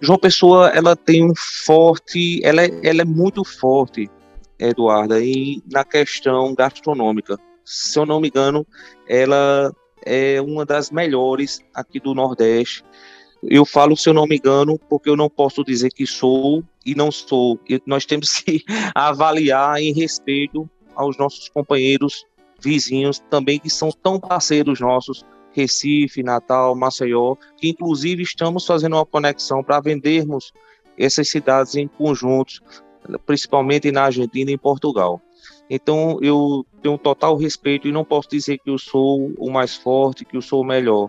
João 0.00 0.18
Pessoa, 0.18 0.68
ela 0.68 0.96
tem 0.96 1.24
um 1.24 1.34
forte, 1.36 2.40
ela 2.44 2.62
é, 2.62 2.70
ela 2.82 3.02
é 3.02 3.04
muito 3.04 3.44
forte, 3.44 4.10
Eduarda, 4.58 5.20
e 5.20 5.62
na 5.70 5.84
questão 5.84 6.54
gastronômica. 6.54 7.38
Se 7.72 7.98
eu 8.00 8.04
não 8.04 8.20
me 8.20 8.26
engano, 8.26 8.66
ela 9.08 9.72
é 10.04 10.40
uma 10.40 10.66
das 10.66 10.90
melhores 10.90 11.60
aqui 11.72 12.00
do 12.00 12.14
Nordeste. 12.14 12.84
Eu 13.44 13.64
falo, 13.64 13.96
se 13.96 14.08
eu 14.08 14.12
não 14.12 14.26
me 14.26 14.36
engano, 14.36 14.76
porque 14.88 15.08
eu 15.08 15.16
não 15.16 15.30
posso 15.30 15.62
dizer 15.62 15.90
que 15.90 16.04
sou 16.04 16.64
e 16.84 16.96
não 16.96 17.12
sou. 17.12 17.60
nós 17.86 18.04
temos 18.04 18.40
que 18.40 18.64
avaliar 18.92 19.80
em 19.80 19.92
respeito 19.92 20.68
aos 20.96 21.16
nossos 21.16 21.48
companheiros 21.48 22.26
vizinhos 22.60 23.20
também 23.30 23.60
que 23.60 23.70
são 23.70 23.90
tão 23.90 24.18
parceiros 24.18 24.80
nossos, 24.80 25.24
Recife, 25.52 26.24
Natal, 26.24 26.74
Maceió, 26.74 27.36
que 27.56 27.68
inclusive 27.68 28.24
estamos 28.24 28.66
fazendo 28.66 28.96
uma 28.96 29.06
conexão 29.06 29.62
para 29.62 29.80
vendermos 29.80 30.52
essas 30.98 31.28
cidades 31.28 31.76
em 31.76 31.86
conjuntos, 31.86 32.60
principalmente 33.24 33.92
na 33.92 34.04
Argentina 34.04 34.50
e 34.50 34.54
em 34.54 34.58
Portugal. 34.58 35.22
Então 35.70 36.18
eu 36.20 36.66
tenho 36.82 36.98
total 36.98 37.36
respeito 37.36 37.86
e 37.86 37.92
não 37.92 38.04
posso 38.04 38.28
dizer 38.28 38.58
que 38.58 38.68
eu 38.68 38.76
sou 38.76 39.32
o 39.38 39.48
mais 39.48 39.76
forte, 39.76 40.24
que 40.24 40.36
eu 40.36 40.42
sou 40.42 40.62
o 40.62 40.66
melhor. 40.66 41.08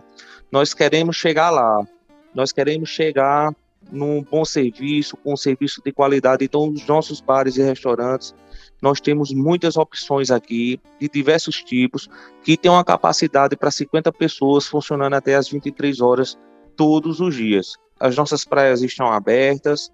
Nós 0.52 0.72
queremos 0.72 1.16
chegar 1.16 1.50
lá, 1.50 1.84
nós 2.32 2.52
queremos 2.52 2.88
chegar 2.88 3.52
num 3.90 4.22
bom 4.22 4.44
serviço, 4.44 5.16
com 5.16 5.32
um 5.32 5.36
serviço 5.36 5.82
de 5.84 5.90
qualidade. 5.90 6.44
Então, 6.44 6.68
os 6.68 6.86
nossos 6.86 7.20
bares 7.20 7.56
e 7.56 7.62
restaurantes, 7.62 8.34
nós 8.80 9.00
temos 9.00 9.32
muitas 9.32 9.76
opções 9.76 10.30
aqui, 10.30 10.80
de 11.00 11.08
diversos 11.08 11.56
tipos, 11.62 12.08
que 12.44 12.56
tem 12.56 12.70
uma 12.70 12.84
capacidade 12.84 13.56
para 13.56 13.70
50 13.70 14.12
pessoas 14.12 14.66
funcionando 14.66 15.14
até 15.14 15.34
as 15.34 15.48
23 15.48 16.00
horas 16.00 16.38
todos 16.76 17.20
os 17.20 17.34
dias. 17.34 17.74
As 17.98 18.16
nossas 18.16 18.44
praias 18.44 18.82
estão 18.82 19.06
abertas, 19.08 19.90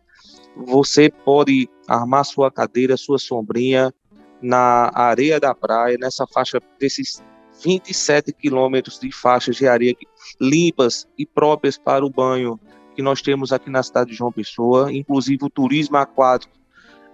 você 0.56 1.10
pode 1.10 1.68
armar 1.87 2.25
sua 2.25 2.50
cadeira, 2.50 2.96
sua 2.96 3.18
sombrinha, 3.18 3.92
na 4.42 4.90
areia 4.95 5.40
da 5.40 5.54
praia, 5.54 5.97
nessa 5.99 6.26
faixa 6.26 6.61
desses 6.78 7.23
27 7.64 8.33
quilômetros 8.33 8.99
de 9.00 9.11
faixas 9.11 9.57
de 9.57 9.66
areia 9.66 9.97
limpas 10.40 11.07
e 11.18 11.26
próprias 11.26 11.76
para 11.76 12.04
o 12.04 12.11
banho 12.11 12.59
que 12.95 13.02
nós 13.02 13.21
temos 13.21 13.52
aqui 13.52 13.71
na 13.71 13.83
cidade 13.83 14.11
de 14.11 14.16
João 14.16 14.33
Pessoa, 14.33 14.92
inclusive 14.92 15.45
o 15.45 15.50
turismo 15.50 15.97
aquático 15.97 16.59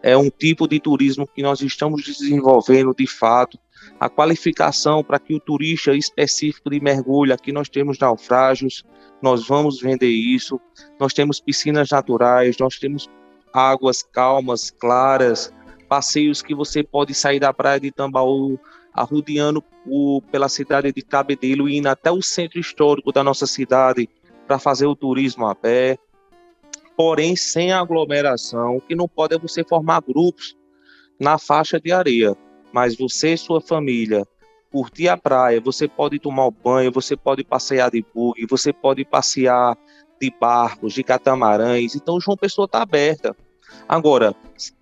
é 0.05 0.15
um 0.15 0.29
tipo 0.29 0.69
de 0.69 0.79
turismo 0.79 1.27
que 1.27 1.43
nós 1.43 1.63
estamos 1.63 2.05
desenvolvendo 2.05 2.95
de 2.95 3.07
fato. 3.07 3.59
A 3.99 4.07
qualificação 4.07 5.03
para 5.03 5.19
que 5.19 5.35
o 5.35 5.41
turista 5.41 5.97
específico 5.97 6.69
de 6.69 6.79
mergulho, 6.79 7.33
aqui 7.33 7.51
nós 7.53 7.71
temos 7.71 7.99
naufrágios, 7.99 8.85
nós 9.23 9.49
vamos 9.49 9.81
vender 9.81 10.11
isso. 10.11 10.61
Nós 11.01 11.15
temos 11.15 11.41
piscinas 11.41 11.89
naturais, 11.89 12.59
nós 12.59 12.79
temos 12.79 13.09
águas 13.51 14.03
calmas, 14.03 14.71
claras, 14.71 15.51
passeios 15.85 16.43
que 16.43 16.55
você 16.55 16.83
pode 16.83 17.15
sair 17.15 17.39
da 17.39 17.53
praia 17.53 17.79
de 17.79 17.91
Tambaú, 17.91 18.59
arrodeando 18.93 19.63
o, 19.87 20.23
pela 20.31 20.49
cidade 20.49 20.93
de 20.93 21.03
Cabedelo 21.03 21.69
indo 21.69 21.89
até 21.89 22.11
o 22.11 22.23
centro 22.23 22.59
histórico 22.59 23.13
da 23.13 23.23
nossa 23.23 23.47
cidade 23.47 24.09
para 24.47 24.59
fazer 24.59 24.87
o 24.87 24.97
turismo 24.97 25.47
a 25.47 25.55
pé, 25.55 25.99
porém 26.97 27.37
sem 27.37 27.73
aglomeração. 27.73 28.77
O 28.77 28.81
que 28.81 28.95
não 28.95 29.09
pode 29.09 29.35
é 29.35 29.39
você 29.39 29.65
formar 29.65 30.03
grupos 30.03 30.57
na 31.19 31.39
faixa 31.39 31.81
de 31.81 31.93
areia, 31.93 32.37
mas 32.73 32.97
você 32.97 33.35
e 33.35 33.39
sua 33.39 33.61
família 33.61 34.27
curtir 34.75 35.09
a 35.09 35.17
praia, 35.17 35.61
você 35.61 35.87
pode 35.87 36.19
tomar 36.19 36.51
banho, 36.51 36.91
você 36.91 37.17
pode 37.17 37.45
passear 37.45 37.93
de 37.93 38.05
bug, 38.13 38.45
você 38.51 38.73
pode 38.73 39.05
passear 39.05 39.79
de 40.21 40.33
barcos, 40.41 40.93
de 40.93 41.05
catamarãs. 41.05 41.95
Então, 41.95 42.21
João 42.21 42.37
Pessoa 42.37 42.65
está 42.65 42.83
aberta. 42.83 43.37
Agora, 43.89 44.35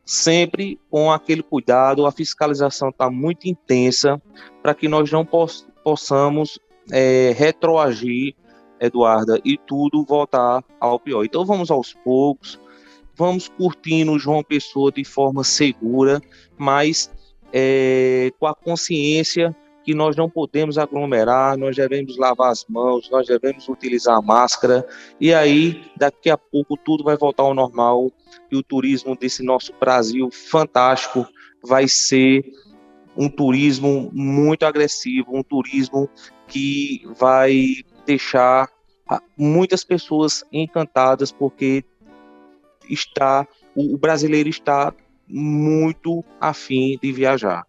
sempre 0.05 0.79
com 0.91 1.11
aquele 1.11 1.43
cuidado, 1.43 2.07
a 2.07 2.13
fiscalização 2.13 2.91
está 2.91 3.11
muito 3.11 3.49
intensa 3.49 4.21
para 4.63 4.75
que 4.75 4.89
nós 4.89 5.11
não 5.11 5.25
poss 5.25 5.67
possamos 5.83 6.61
é, 6.91 7.35
retroagir, 7.37 8.35
Eduarda, 8.81 9.41
e 9.45 9.59
tudo 9.59 10.05
voltar 10.05 10.63
ao 10.81 10.99
pior. 10.99 11.25
Então 11.25 11.45
vamos 11.45 11.71
aos 11.71 11.93
poucos, 11.93 12.59
vamos 13.15 13.49
curtindo 13.49 14.19
João 14.19 14.43
Pessoa 14.43 14.93
de 14.93 15.05
forma 15.05 15.43
segura, 15.43 16.21
mas 16.57 17.11
é, 17.53 18.33
com 18.39 18.47
a 18.47 18.55
consciência 18.55 19.55
que 19.85 19.95
nós 19.95 20.17
não 20.17 20.31
podemos 20.31 20.79
aglomerar, 20.79 21.57
nós 21.57 21.77
devemos 21.77 22.17
lavar 22.17 22.53
as 22.53 22.65
mãos, 22.69 23.11
nós 23.11 23.27
devemos 23.27 23.69
utilizar 23.69 24.17
a 24.17 24.23
máscara, 24.23 24.87
e 25.21 25.35
aí 25.35 25.83
daqui 25.97 26.31
a 26.31 26.39
pouco 26.39 26.77
tudo 26.77 27.05
vai 27.05 27.17
voltar 27.17 27.43
ao 27.43 27.55
normal 27.55 28.11
e 28.51 28.57
o 28.57 28.63
turismo 28.63 29.17
desse 29.17 29.43
nosso 29.43 29.73
Brasil 29.79 30.31
fantástico 30.31 31.27
vai 31.63 31.89
ser 31.89 32.45
um 33.17 33.29
turismo 33.29 34.11
muito 34.13 34.65
agressivo, 34.65 35.37
um 35.37 35.43
turismo 35.43 36.09
que 36.49 37.03
vai 37.19 37.77
deixar 38.07 38.69
muitas 39.37 39.85
pessoas 39.85 40.45
encantadas 40.53 41.31
porque 41.31 41.85
está, 42.89 43.47
o 43.75 43.97
brasileiro 43.99 44.49
está 44.49 44.95
muito 45.29 46.25
afim 46.41 46.99
de 47.03 47.13
viajar. 47.13 47.67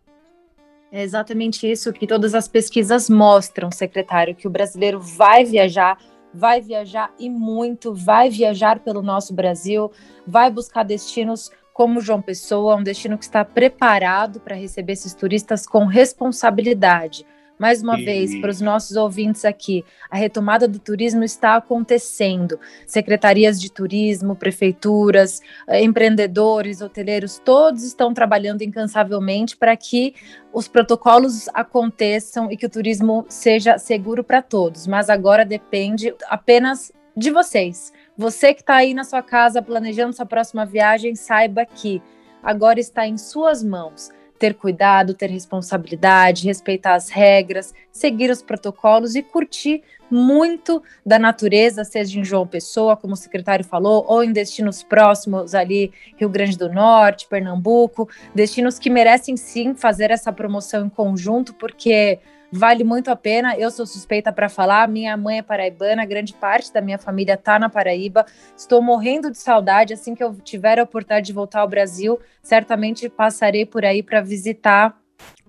É 0.96 1.02
exatamente 1.02 1.66
isso 1.66 1.92
que 1.92 2.06
todas 2.06 2.36
as 2.36 2.48
pesquisas 2.48 3.10
mostram, 3.10 3.72
secretário, 3.72 4.36
que 4.36 4.48
o 4.48 4.52
brasileiro 4.52 5.00
vai 5.00 5.44
viajar, 5.44 5.98
vai 6.32 6.62
viajar 6.62 7.12
e 7.18 7.32
muito, 7.32 7.96
vai 7.96 8.30
viajar 8.30 8.78
pelo 8.78 9.02
nosso 9.02 9.34
Brasil, 9.34 9.92
vai 10.28 10.52
buscar 10.52 10.84
destinos 10.84 11.50
como 11.74 12.00
João 12.00 12.22
Pessoa, 12.22 12.76
um 12.76 12.84
destino 12.84 13.18
que 13.18 13.24
está 13.24 13.44
preparado 13.44 14.40
para 14.40 14.56
receber 14.56 14.94
esses 14.94 15.16
turistas 15.16 15.66
com 15.66 15.86
responsabilidade. 15.86 17.26
Mais 17.64 17.82
uma 17.82 17.98
e... 17.98 18.04
vez, 18.04 18.36
para 18.42 18.50
os 18.50 18.60
nossos 18.60 18.98
ouvintes 18.98 19.46
aqui, 19.46 19.86
a 20.12 20.18
retomada 20.18 20.68
do 20.68 20.80
turismo 20.80 21.24
está 21.24 21.56
acontecendo. 21.56 22.60
Secretarias 22.86 23.58
de 23.58 23.72
turismo, 23.72 24.36
prefeituras, 24.36 25.40
eh, 25.66 25.82
empreendedores, 25.82 26.82
hoteleiros, 26.82 27.40
todos 27.40 27.86
estão 27.86 28.14
trabalhando 28.14 28.64
incansavelmente 28.64 29.56
para 29.56 29.78
que 29.78 30.14
os 30.52 30.68
protocolos 30.68 31.48
aconteçam 31.54 32.52
e 32.52 32.58
que 32.58 32.66
o 32.66 32.70
turismo 32.70 33.26
seja 33.30 33.78
seguro 33.78 34.26
para 34.26 34.42
todos. 34.42 34.86
Mas 34.86 35.10
agora 35.10 35.46
depende 35.46 36.14
apenas 36.28 36.92
de 37.16 37.32
vocês. 37.32 37.94
Você 38.18 38.54
que 38.54 38.60
está 38.60 38.76
aí 38.76 38.94
na 38.94 39.06
sua 39.06 39.22
casa 39.22 39.62
planejando 39.62 40.14
sua 40.14 40.26
próxima 40.26 40.66
viagem, 40.66 41.16
saiba 41.16 41.66
que 41.66 42.02
agora 42.44 42.82
está 42.82 43.08
em 43.08 43.18
suas 43.18 43.64
mãos 43.64 44.10
ter 44.44 44.56
cuidado, 44.56 45.14
ter 45.14 45.30
responsabilidade, 45.30 46.46
respeitar 46.46 46.96
as 46.96 47.08
regras, 47.08 47.74
seguir 47.90 48.30
os 48.30 48.42
protocolos 48.42 49.16
e 49.16 49.24
curtir 49.24 49.82
muito 50.12 50.84
da 51.06 51.18
natureza, 51.18 51.86
seja 51.86 52.20
em 52.20 52.26
João 52.26 52.46
Pessoa, 52.46 52.98
como 52.98 53.14
o 53.14 53.16
secretário 53.16 53.64
falou, 53.64 54.04
ou 54.06 54.22
em 54.22 54.34
destinos 54.34 54.84
próximos 54.84 55.56
ali, 55.56 55.94
Rio 56.18 56.28
Grande 56.28 56.58
do 56.58 56.70
Norte, 56.70 57.26
Pernambuco, 57.30 58.10
destinos 58.36 58.78
que 58.78 58.90
merecem 58.90 59.38
sim 59.38 59.76
fazer 59.76 60.12
essa 60.12 60.30
promoção 60.34 60.88
em 60.88 60.90
conjunto, 60.90 61.54
porque 61.54 62.20
vale 62.56 62.84
muito 62.84 63.10
a 63.10 63.16
pena. 63.16 63.58
Eu 63.58 63.72
sou 63.72 63.86
suspeita 63.86 64.32
para 64.32 64.48
falar, 64.48 64.88
minha 64.88 65.18
mãe 65.18 65.40
é 65.40 65.42
paraibana, 65.42 66.06
grande 66.06 66.34
parte 66.36 66.72
da 66.72 66.82
minha 66.82 67.00
família 67.00 67.34
está 67.34 67.58
na 67.58 67.68
Paraíba. 67.68 68.26
Estou 68.56 68.80
morrendo 68.80 69.32
de 69.32 69.40
saudade. 69.40 69.94
Assim 69.94 70.14
que 70.14 70.24
eu 70.24 70.36
tiver 70.36 70.78
a 70.78 70.84
oportunidade 70.84 71.26
de 71.26 71.34
voltar 71.34 71.62
ao 71.62 71.68
Brasil, 71.68 72.20
certamente 72.44 73.10
passarei 73.10 73.66
por 73.66 73.84
aí 73.84 74.04
para 74.04 74.22
visitar 74.22 74.96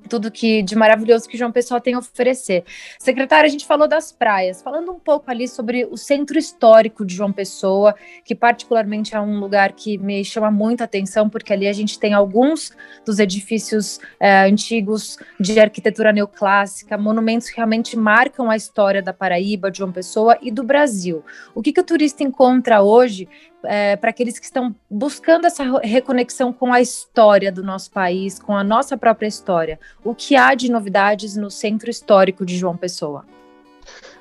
tudo 0.08 0.30
que 0.30 0.62
de 0.62 0.76
maravilhoso 0.76 1.28
que 1.28 1.36
João 1.36 1.52
Pessoa 1.52 1.80
tem 1.80 1.94
a 1.94 1.98
oferecer. 1.98 2.64
Secretário, 2.98 3.46
a 3.46 3.50
gente 3.50 3.66
falou 3.66 3.88
das 3.88 4.12
praias, 4.12 4.62
falando 4.62 4.92
um 4.92 4.98
pouco 4.98 5.30
ali 5.30 5.48
sobre 5.48 5.84
o 5.84 5.96
centro 5.96 6.38
histórico 6.38 7.04
de 7.04 7.14
João 7.14 7.32
Pessoa, 7.32 7.94
que 8.24 8.34
particularmente 8.34 9.14
é 9.14 9.20
um 9.20 9.38
lugar 9.38 9.72
que 9.72 9.98
me 9.98 10.24
chama 10.24 10.50
muita 10.50 10.84
atenção, 10.84 11.28
porque 11.28 11.52
ali 11.52 11.66
a 11.66 11.72
gente 11.72 11.98
tem 11.98 12.14
alguns 12.14 12.72
dos 13.04 13.18
edifícios 13.18 14.00
é, 14.20 14.44
antigos 14.44 15.18
de 15.38 15.58
arquitetura 15.58 16.12
neoclássica, 16.12 16.96
monumentos 16.96 17.48
que 17.48 17.56
realmente 17.56 17.96
marcam 17.96 18.50
a 18.50 18.56
história 18.56 19.02
da 19.02 19.12
Paraíba, 19.12 19.70
de 19.70 19.78
João 19.78 19.92
Pessoa 19.92 20.38
e 20.40 20.50
do 20.50 20.62
Brasil. 20.62 21.24
O 21.54 21.62
que, 21.62 21.72
que 21.72 21.80
o 21.80 21.84
turista 21.84 22.22
encontra 22.22 22.82
hoje 22.82 23.28
é, 23.66 23.96
para 23.96 24.10
aqueles 24.10 24.38
que 24.38 24.44
estão 24.44 24.74
buscando 24.90 25.46
essa 25.46 25.64
reconexão 25.80 26.52
com 26.52 26.72
a 26.72 26.80
história 26.80 27.50
do 27.50 27.62
nosso 27.62 27.90
país, 27.90 28.38
com 28.38 28.56
a 28.56 28.64
nossa 28.64 28.96
própria 28.96 29.26
história. 29.26 29.78
O 30.02 30.14
que 30.14 30.36
há 30.36 30.54
de 30.54 30.70
novidades 30.70 31.36
no 31.36 31.50
centro 31.50 31.90
histórico 31.90 32.44
de 32.44 32.56
João 32.56 32.76
Pessoa? 32.76 33.24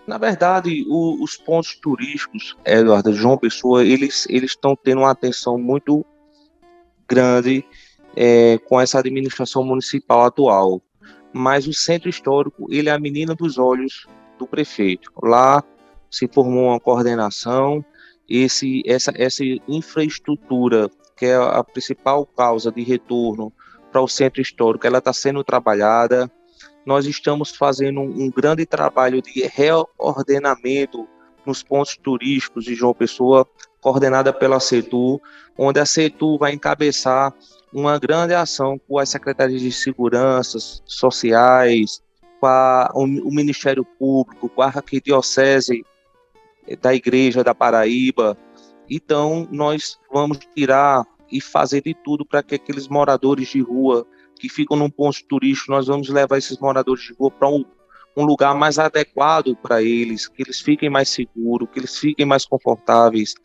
Na 0.05 0.17
verdade, 0.17 0.85
o, 0.87 1.23
os 1.23 1.37
pontos 1.37 1.75
turísticos, 1.75 2.57
Eduardo, 2.65 3.13
João 3.13 3.37
Pessoa, 3.37 3.83
eles 3.83 4.27
estão 4.27 4.75
tendo 4.75 4.99
uma 4.99 5.11
atenção 5.11 5.57
muito 5.57 6.05
grande 7.07 7.65
é, 8.15 8.57
com 8.59 8.79
essa 8.79 8.99
administração 8.99 9.63
municipal 9.63 10.25
atual. 10.25 10.81
Mas 11.31 11.67
o 11.67 11.73
centro 11.73 12.09
histórico, 12.09 12.67
ele 12.69 12.89
é 12.89 12.91
a 12.91 12.99
menina 12.99 13.33
dos 13.33 13.57
olhos 13.57 14.05
do 14.37 14.45
prefeito. 14.45 15.11
Lá 15.21 15.63
se 16.11 16.27
formou 16.27 16.65
uma 16.67 16.79
coordenação 16.79 17.83
esse, 18.29 18.83
essa, 18.86 19.12
essa 19.15 19.43
infraestrutura, 19.67 20.89
que 21.17 21.25
é 21.25 21.36
a 21.36 21.63
principal 21.63 22.25
causa 22.25 22.71
de 22.71 22.83
retorno 22.83 23.51
para 23.93 24.01
o 24.01 24.08
centro 24.08 24.41
histórico, 24.41 24.88
ela 24.88 24.97
está 24.97 25.13
sendo 25.13 25.43
trabalhada. 25.43 26.29
Nós 26.84 27.06
estamos 27.06 27.56
fazendo 27.56 28.01
um, 28.01 28.23
um 28.23 28.32
grande 28.32 28.65
trabalho 28.65 29.21
de 29.21 29.43
reordenamento 29.43 31.08
nos 31.45 31.62
pontos 31.62 31.95
turísticos 31.95 32.65
de 32.65 32.73
João 32.73 32.95
Pessoa, 32.95 33.47
coordenada 33.79 34.34
pela 34.34 34.60
CETU, 34.60 35.21
onde 35.56 35.79
a 35.79 35.86
CETU 35.86 36.39
vai 36.39 36.53
encabeçar 36.53 37.32
uma 37.71 37.99
grande 37.99 38.34
ação 38.34 38.79
com 38.79 38.97
as 38.97 39.10
secretarias 39.10 39.62
de 39.62 39.71
segurança 39.71 40.58
sociais, 40.86 42.01
com 42.39 42.47
a, 42.47 42.89
o, 42.95 43.03
o 43.03 43.34
Ministério 43.34 43.86
Público, 43.86 44.49
com 44.49 44.62
a 44.63 44.67
Arquidiocese 44.67 45.86
da 46.82 46.95
Igreja 46.95 47.43
da 47.43 47.53
Paraíba. 47.53 48.36
Então, 48.89 49.47
nós 49.51 49.99
vamos 50.12 50.39
tirar 50.56 51.06
e 51.31 51.41
fazer 51.41 51.81
de 51.81 51.93
tudo 51.93 52.25
para 52.25 52.43
que 52.43 52.55
aqueles 52.55 52.88
moradores 52.88 53.47
de 53.49 53.62
rua 53.62 54.05
que 54.39 54.49
ficam 54.49 54.77
num 54.77 54.89
ponto 54.89 55.23
turístico, 55.27 55.71
nós 55.71 55.88
vamos 55.88 56.09
levar 56.09 56.38
esses 56.38 56.57
moradores 56.57 57.03
de 57.03 57.13
rua 57.13 57.31
para 57.31 57.49
um, 57.49 57.63
um 58.15 58.25
lugar 58.25 58.53
mais 58.55 58.77
adequado 58.77 59.55
para 59.55 59.81
eles, 59.81 60.27
que 60.27 60.43
eles 60.43 60.59
fiquem 60.59 60.89
mais 60.89 61.09
seguros, 61.09 61.67
que 61.71 61.79
eles 61.79 61.97
fiquem 61.97 62.25
mais 62.25 62.45
confortáveis. 62.45 63.36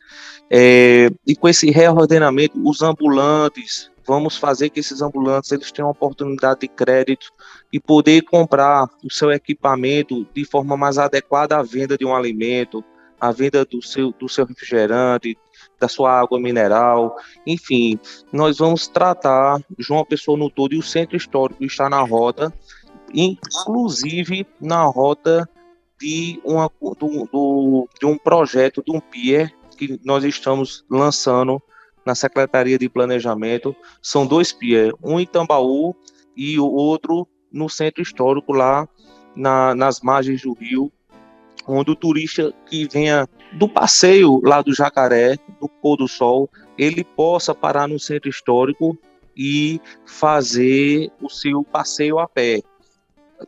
É, 0.50 1.10
e 1.26 1.36
com 1.36 1.48
esse 1.48 1.70
reordenamento, 1.70 2.60
os 2.68 2.82
ambulantes, 2.82 3.90
vamos 4.06 4.36
fazer 4.36 4.70
que 4.70 4.80
esses 4.80 5.02
ambulantes 5.02 5.52
eles 5.52 5.70
tenham 5.70 5.90
oportunidade 5.90 6.60
de 6.60 6.68
crédito 6.68 7.30
e 7.72 7.78
poder 7.78 8.22
comprar 8.22 8.88
o 9.04 9.12
seu 9.12 9.30
equipamento 9.30 10.26
de 10.34 10.44
forma 10.44 10.76
mais 10.76 10.98
adequada 10.98 11.58
à 11.58 11.62
venda 11.62 11.96
de 11.96 12.04
um 12.04 12.14
alimento, 12.14 12.82
a 13.20 13.30
venda 13.30 13.64
do 13.64 13.82
seu, 13.82 14.12
do 14.12 14.28
seu 14.28 14.46
refrigerante, 14.46 15.36
da 15.78 15.88
sua 15.88 16.20
água 16.20 16.40
mineral, 16.40 17.16
enfim, 17.46 17.98
nós 18.32 18.58
vamos 18.58 18.88
tratar 18.88 19.60
João 19.78 20.04
Pessoa 20.04 20.36
no 20.36 20.50
todo 20.50 20.74
e 20.74 20.78
o 20.78 20.82
centro 20.82 21.16
histórico 21.16 21.64
está 21.64 21.88
na 21.88 22.00
rota, 22.00 22.52
inclusive 23.14 24.46
na 24.60 24.84
rota 24.84 25.48
de, 26.00 26.40
uma, 26.44 26.70
do, 26.80 27.28
do, 27.30 27.88
de 27.98 28.06
um 28.06 28.16
projeto, 28.16 28.82
de 28.84 28.94
um 28.94 29.00
pier 29.00 29.52
que 29.76 30.00
nós 30.04 30.24
estamos 30.24 30.84
lançando 30.90 31.62
na 32.04 32.14
Secretaria 32.14 32.78
de 32.78 32.88
Planejamento. 32.88 33.74
São 34.02 34.26
dois 34.26 34.52
pier, 34.52 34.92
um 35.02 35.20
em 35.20 35.26
Tambaú 35.26 35.94
e 36.36 36.58
o 36.58 36.66
outro 36.66 37.26
no 37.52 37.68
centro 37.68 38.02
histórico 38.02 38.52
lá 38.52 38.88
na, 39.34 39.74
nas 39.74 40.00
margens 40.00 40.42
do 40.42 40.52
rio, 40.52 40.92
onde 41.68 41.90
o 41.90 41.96
turista 41.96 42.52
que 42.66 42.88
venha 42.88 43.28
do 43.52 43.68
passeio 43.68 44.40
lá 44.42 44.62
do 44.62 44.74
Jacaré, 44.74 45.36
do 45.60 45.68
pôr 45.68 45.96
do 45.96 46.08
sol, 46.08 46.48
ele 46.76 47.04
possa 47.04 47.54
parar 47.54 47.86
no 47.86 47.98
centro 47.98 48.30
histórico 48.30 48.96
e 49.36 49.80
fazer 50.04 51.10
o 51.20 51.28
seu 51.28 51.62
passeio 51.62 52.18
a 52.18 52.26
pé. 52.26 52.62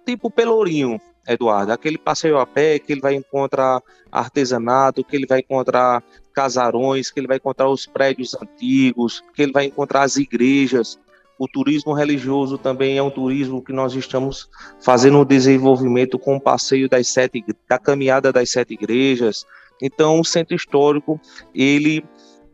Tipo 0.07 0.31
Pelourinho, 0.31 1.01
Eduardo, 1.27 1.73
aquele 1.73 1.99
passeio 1.99 2.39
a 2.39 2.47
pé 2.47 2.79
que 2.79 2.93
ele 2.93 3.01
vai 3.01 3.15
encontrar 3.15 3.83
artesanato, 4.11 5.05
que 5.05 5.17
ele 5.17 5.27
vai 5.27 5.41
encontrar 5.41 6.03
casarões, 6.33 7.11
que 7.11 7.21
ele 7.21 7.27
vai 7.27 7.39
encontrar 7.39 7.69
os 7.69 7.87
prédios 7.87 8.35
antigos, 8.35 9.23
que 9.35 9.43
ele 9.43 9.53
vai 9.53 9.67
encontrar 9.67 10.03
as 10.03 10.17
igrejas. 10.17 10.99
O 11.41 11.49
turismo 11.49 11.95
religioso 11.95 12.59
também 12.59 12.99
é 12.99 13.03
um 13.03 13.11
turismo 13.11 13.65
que 13.65 13.73
nós 13.73 13.95
estamos 13.95 14.47
fazendo 14.79 15.21
um 15.21 15.25
desenvolvimento 15.25 16.19
com 16.19 16.37
o 16.37 16.41
passeio 16.41 16.87
das 16.87 17.09
sete, 17.09 17.43
da 17.67 17.79
caminhada 17.79 18.31
das 18.31 18.51
sete 18.51 18.75
igrejas. 18.75 19.47
Então, 19.81 20.21
o 20.21 20.25
centro 20.25 20.55
histórico 20.55 21.19
ele 21.55 22.05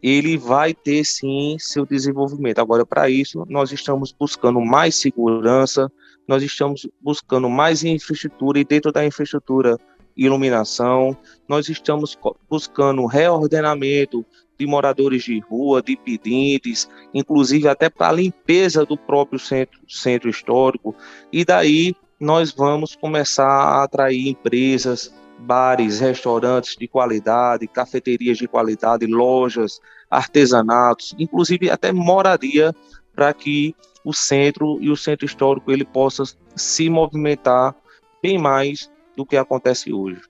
ele 0.01 0.37
vai 0.37 0.73
ter 0.73 1.05
sim 1.05 1.57
seu 1.59 1.85
desenvolvimento. 1.85 2.61
Agora, 2.61 2.87
para 2.87 3.11
isso, 3.11 3.45
nós 3.49 3.73
estamos 3.73 4.13
buscando 4.13 4.61
mais 4.61 4.95
segurança, 4.95 5.91
nós 6.29 6.45
estamos 6.45 6.89
buscando 7.01 7.51
mais 7.51 7.83
infraestrutura 7.83 8.61
e 8.61 8.65
dentro 8.65 8.93
da 8.93 9.05
infraestrutura 9.05 9.77
iluminação, 10.17 11.17
nós 11.49 11.69
estamos 11.69 12.17
buscando 12.49 13.05
reordenamento 13.05 14.25
de 14.59 14.67
moradores 14.67 15.23
de 15.25 15.39
rua, 15.41 15.83
de 15.83 15.97
pedintes, 15.97 16.89
inclusive 17.13 17.69
até 17.69 17.89
para 17.89 18.09
a 18.09 18.13
limpeza 18.13 18.85
do 18.85 18.97
próprio 18.97 19.39
centro, 19.39 19.81
centro 19.89 20.29
histórico. 20.29 20.95
E 21.33 21.45
daí 21.45 21.95
nós 22.19 22.53
vamos 22.53 22.97
começar 22.97 23.47
a 23.47 23.85
atrair 23.85 24.29
empresas, 24.29 25.15
bares, 25.39 26.01
restaurantes 26.01 26.77
de 26.77 26.89
qualidade, 26.89 27.67
cafeterias 27.67 28.39
de 28.39 28.49
qualidade, 28.49 29.07
lojas, 29.07 29.81
artesanatos, 30.11 31.15
inclusive 31.19 31.71
até 31.71 31.93
moradia 31.93 32.75
para 33.15 33.33
que 33.33 33.75
o 34.05 34.13
centro 34.13 34.79
e 34.81 34.91
o 34.91 34.97
centro 34.97 35.27
histórico 35.27 35.73
ele 35.73 35.85
possa 35.85 36.23
se 36.55 36.89
movimentar 36.89 37.75
bem 38.23 38.39
mais 38.39 38.91
do 39.17 39.27
que 39.27 39.37
acontece 39.37 39.93
hoje. 39.93 40.21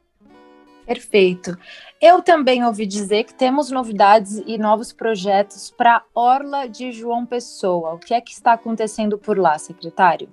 Perfeito. 0.87 1.59
Eu 2.01 2.21
também 2.21 2.63
ouvi 2.63 2.85
dizer 2.85 3.25
que 3.25 3.33
temos 3.33 3.71
novidades 3.71 4.43
e 4.47 4.59
novos 4.59 4.93
projetos 4.93 5.71
para 5.71 6.05
Orla 6.15 6.69
de 6.69 6.93
João 6.93 7.25
Pessoa. 7.25 7.95
O 7.95 7.99
que 7.99 8.13
é 8.13 8.21
que 8.21 8.33
está 8.33 8.53
acontecendo 8.53 9.17
por 9.17 9.39
lá, 9.39 9.59
secretário? 9.59 10.29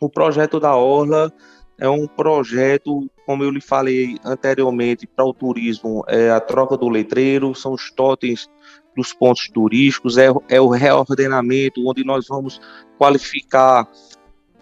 O 0.00 0.08
projeto 0.08 0.60
da 0.60 0.76
Orla 0.76 1.32
é 1.76 1.88
um 1.88 2.06
projeto, 2.06 3.10
como 3.26 3.42
eu 3.42 3.50
lhe 3.50 3.60
falei 3.60 4.16
anteriormente, 4.24 5.08
para 5.08 5.24
o 5.24 5.34
turismo, 5.34 6.04
é 6.06 6.30
a 6.30 6.38
troca 6.38 6.76
do 6.76 6.88
letreiro, 6.88 7.52
são 7.54 7.72
os 7.72 7.90
totens 7.90 8.48
dos 8.94 9.12
pontos 9.12 9.48
turísticos, 9.48 10.18
é, 10.18 10.28
é 10.48 10.60
o 10.60 10.68
reordenamento, 10.68 11.82
onde 11.84 12.04
nós 12.04 12.26
vamos 12.28 12.60
qualificar 12.96 13.88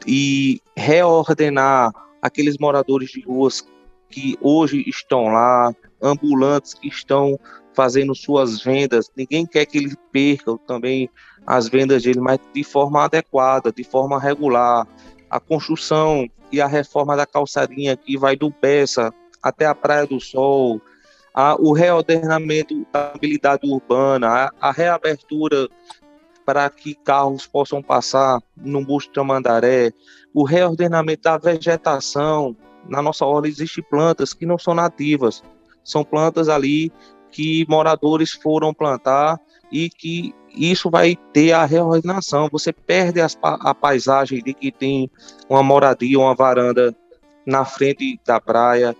e 0.06 0.60
reordenar 0.76 1.92
aqueles 2.22 2.56
moradores 2.56 3.10
de 3.10 3.20
ruas 3.20 3.66
que 4.08 4.36
hoje 4.40 4.84
estão 4.86 5.24
lá, 5.24 5.74
ambulantes 6.02 6.74
que 6.74 6.88
estão 6.88 7.38
fazendo 7.74 8.14
suas 8.14 8.62
vendas. 8.62 9.10
Ninguém 9.16 9.46
quer 9.46 9.66
que 9.66 9.78
eles 9.78 9.96
percam 10.12 10.58
também 10.58 11.08
as 11.46 11.68
vendas 11.68 12.02
dele, 12.02 12.20
mas 12.20 12.38
de 12.52 12.64
forma 12.64 13.04
adequada, 13.04 13.72
de 13.72 13.84
forma 13.84 14.18
regular. 14.20 14.86
A 15.30 15.38
construção 15.38 16.28
e 16.50 16.60
a 16.60 16.66
reforma 16.66 17.16
da 17.16 17.26
calçadinha 17.26 17.96
que 17.96 18.16
vai 18.16 18.34
do 18.34 18.50
Peça 18.50 19.12
até 19.42 19.66
a 19.66 19.74
Praia 19.74 20.06
do 20.06 20.20
Sol, 20.20 20.80
a, 21.32 21.54
o 21.54 21.72
reordenamento 21.72 22.86
da 22.92 23.12
habilidade 23.12 23.70
urbana, 23.70 24.28
a, 24.28 24.68
a 24.68 24.72
reabertura 24.72 25.68
para 26.44 26.68
que 26.70 26.94
carros 26.94 27.46
possam 27.46 27.82
passar 27.82 28.42
no 28.56 28.84
busto 28.84 29.12
de 29.12 29.26
Mandaré, 29.26 29.92
o 30.32 30.44
reordenamento 30.44 31.22
da 31.22 31.36
vegetação. 31.36 32.56
Na 32.88 33.00
nossa 33.02 33.24
orla 33.24 33.48
existem 33.48 33.84
plantas 33.84 34.32
que 34.32 34.46
não 34.46 34.58
são 34.58 34.74
nativas, 34.74 35.42
são 35.84 36.04
plantas 36.04 36.48
ali 36.48 36.92
que 37.30 37.66
moradores 37.68 38.32
foram 38.32 38.72
plantar 38.72 39.38
e 39.70 39.88
que 39.88 40.34
isso 40.54 40.90
vai 40.90 41.16
ter 41.32 41.52
a 41.52 41.64
reordenação. 41.64 42.48
Você 42.50 42.72
perde 42.72 43.20
as, 43.20 43.38
a 43.42 43.74
paisagem 43.74 44.42
de 44.42 44.54
que 44.54 44.72
tem 44.72 45.10
uma 45.48 45.62
moradia, 45.62 46.18
uma 46.18 46.34
varanda 46.34 46.94
na 47.46 47.64
frente 47.64 48.18
da 48.26 48.40
praia. 48.40 48.96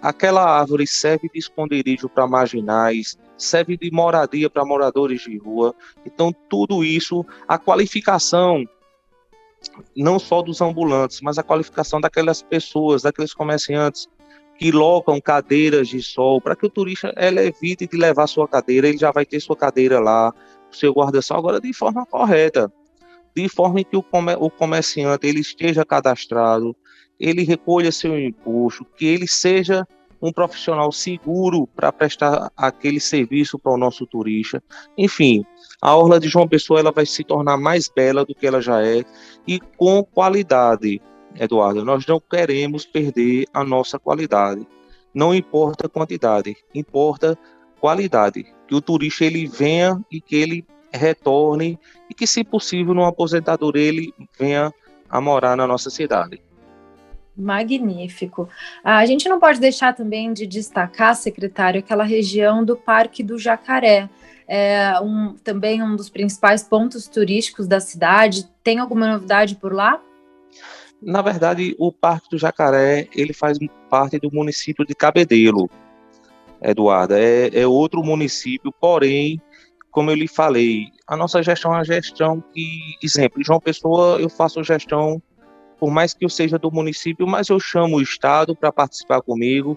Aquela 0.00 0.44
árvore 0.44 0.86
serve 0.86 1.28
de 1.32 1.38
esconderijo 1.38 2.08
para 2.08 2.26
marginais, 2.26 3.16
serve 3.36 3.76
de 3.76 3.90
moradia 3.90 4.50
para 4.50 4.64
moradores 4.64 5.22
de 5.22 5.36
rua. 5.38 5.74
Então, 6.04 6.32
tudo 6.48 6.84
isso, 6.84 7.24
a 7.46 7.58
qualificação 7.58 8.64
não 9.96 10.18
só 10.18 10.42
dos 10.42 10.60
ambulantes, 10.60 11.20
mas 11.20 11.38
a 11.38 11.42
qualificação 11.42 12.00
daquelas 12.00 12.42
pessoas, 12.42 13.02
daqueles 13.02 13.34
comerciantes 13.34 14.08
que 14.58 14.70
locam 14.70 15.20
cadeiras 15.20 15.88
de 15.88 16.02
sol, 16.02 16.40
para 16.40 16.54
que 16.54 16.66
o 16.66 16.70
turista 16.70 17.12
ele 17.16 17.40
evite 17.40 17.86
de 17.86 17.96
levar 17.96 18.26
sua 18.26 18.46
cadeira, 18.46 18.88
ele 18.88 18.98
já 18.98 19.10
vai 19.10 19.24
ter 19.24 19.40
sua 19.40 19.56
cadeira 19.56 19.98
lá, 19.98 20.32
seu 20.70 20.92
guarda-sol, 20.92 21.38
agora 21.38 21.60
de 21.60 21.72
forma 21.72 22.06
correta, 22.06 22.72
de 23.34 23.48
forma 23.48 23.82
que 23.82 23.96
o, 23.96 24.04
o 24.38 24.50
comerciante 24.50 25.26
ele 25.26 25.40
esteja 25.40 25.84
cadastrado, 25.84 26.76
ele 27.18 27.42
recolha 27.42 27.90
seu 27.90 28.18
imposto, 28.18 28.84
que 28.96 29.06
ele 29.06 29.26
seja 29.26 29.86
um 30.22 30.32
profissional 30.32 30.92
seguro 30.92 31.66
para 31.66 31.90
prestar 31.90 32.50
aquele 32.56 33.00
serviço 33.00 33.58
para 33.58 33.72
o 33.72 33.76
nosso 33.76 34.06
turista. 34.06 34.62
Enfim, 34.96 35.44
a 35.80 35.96
orla 35.96 36.20
de 36.20 36.28
João 36.28 36.46
Pessoa 36.46 36.78
ela 36.78 36.92
vai 36.92 37.04
se 37.04 37.24
tornar 37.24 37.56
mais 37.56 37.88
bela 37.88 38.24
do 38.24 38.34
que 38.34 38.46
ela 38.46 38.62
já 38.62 38.80
é 38.86 39.04
e 39.46 39.58
com 39.76 40.04
qualidade. 40.04 41.02
Eduardo, 41.38 41.84
nós 41.84 42.06
não 42.06 42.20
queremos 42.20 42.86
perder 42.86 43.46
a 43.52 43.64
nossa 43.64 43.98
qualidade. 43.98 44.66
Não 45.12 45.34
importa 45.34 45.86
a 45.86 45.90
quantidade, 45.90 46.56
importa 46.74 47.36
qualidade. 47.80 48.46
Que 48.68 48.74
o 48.74 48.80
turista 48.80 49.24
ele 49.24 49.46
venha 49.46 50.00
e 50.10 50.20
que 50.20 50.36
ele 50.36 50.64
retorne 50.92 51.78
e 52.08 52.14
que, 52.14 52.26
se 52.26 52.44
possível, 52.44 52.94
no 52.94 53.04
aposentador 53.04 53.72
ele 53.76 54.14
venha 54.38 54.72
a 55.10 55.20
morar 55.20 55.56
na 55.56 55.66
nossa 55.66 55.90
cidade. 55.90 56.40
Magnífico. 57.36 58.48
A 58.84 59.04
gente 59.06 59.28
não 59.28 59.40
pode 59.40 59.58
deixar 59.58 59.94
também 59.94 60.32
de 60.32 60.46
destacar, 60.46 61.14
secretário, 61.16 61.80
aquela 61.80 62.04
região 62.04 62.64
do 62.64 62.76
Parque 62.76 63.22
do 63.22 63.38
Jacaré. 63.38 64.08
É 64.46 65.00
um, 65.00 65.34
também 65.42 65.82
um 65.82 65.96
dos 65.96 66.10
principais 66.10 66.62
pontos 66.62 67.08
turísticos 67.08 67.66
da 67.66 67.80
cidade. 67.80 68.48
Tem 68.62 68.78
alguma 68.78 69.06
novidade 69.06 69.56
por 69.56 69.72
lá? 69.72 70.00
Na 71.00 71.22
verdade, 71.22 71.74
o 71.78 71.90
Parque 71.90 72.28
do 72.30 72.38
Jacaré 72.38 73.08
ele 73.14 73.32
faz 73.32 73.58
parte 73.90 74.18
do 74.18 74.30
município 74.32 74.86
de 74.86 74.94
Cabedelo, 74.94 75.68
Eduardo. 76.60 77.14
É, 77.14 77.48
é 77.52 77.66
outro 77.66 78.04
município, 78.04 78.72
porém, 78.80 79.40
como 79.90 80.10
eu 80.10 80.14
lhe 80.14 80.28
falei, 80.28 80.86
a 81.06 81.16
nossa 81.16 81.42
gestão 81.42 81.72
é 81.72 81.78
uma 81.78 81.84
gestão 81.84 82.42
que, 82.54 82.96
exemplo, 83.02 83.42
João 83.44 83.60
Pessoa, 83.60 84.20
eu 84.20 84.28
faço 84.28 84.62
gestão, 84.62 85.20
por 85.82 85.90
mais 85.90 86.14
que 86.14 86.24
eu 86.24 86.28
seja 86.28 86.60
do 86.60 86.70
município, 86.70 87.26
mas 87.26 87.48
eu 87.48 87.58
chamo 87.58 87.96
o 87.96 88.00
Estado 88.00 88.54
para 88.54 88.70
participar 88.70 89.20
comigo, 89.20 89.76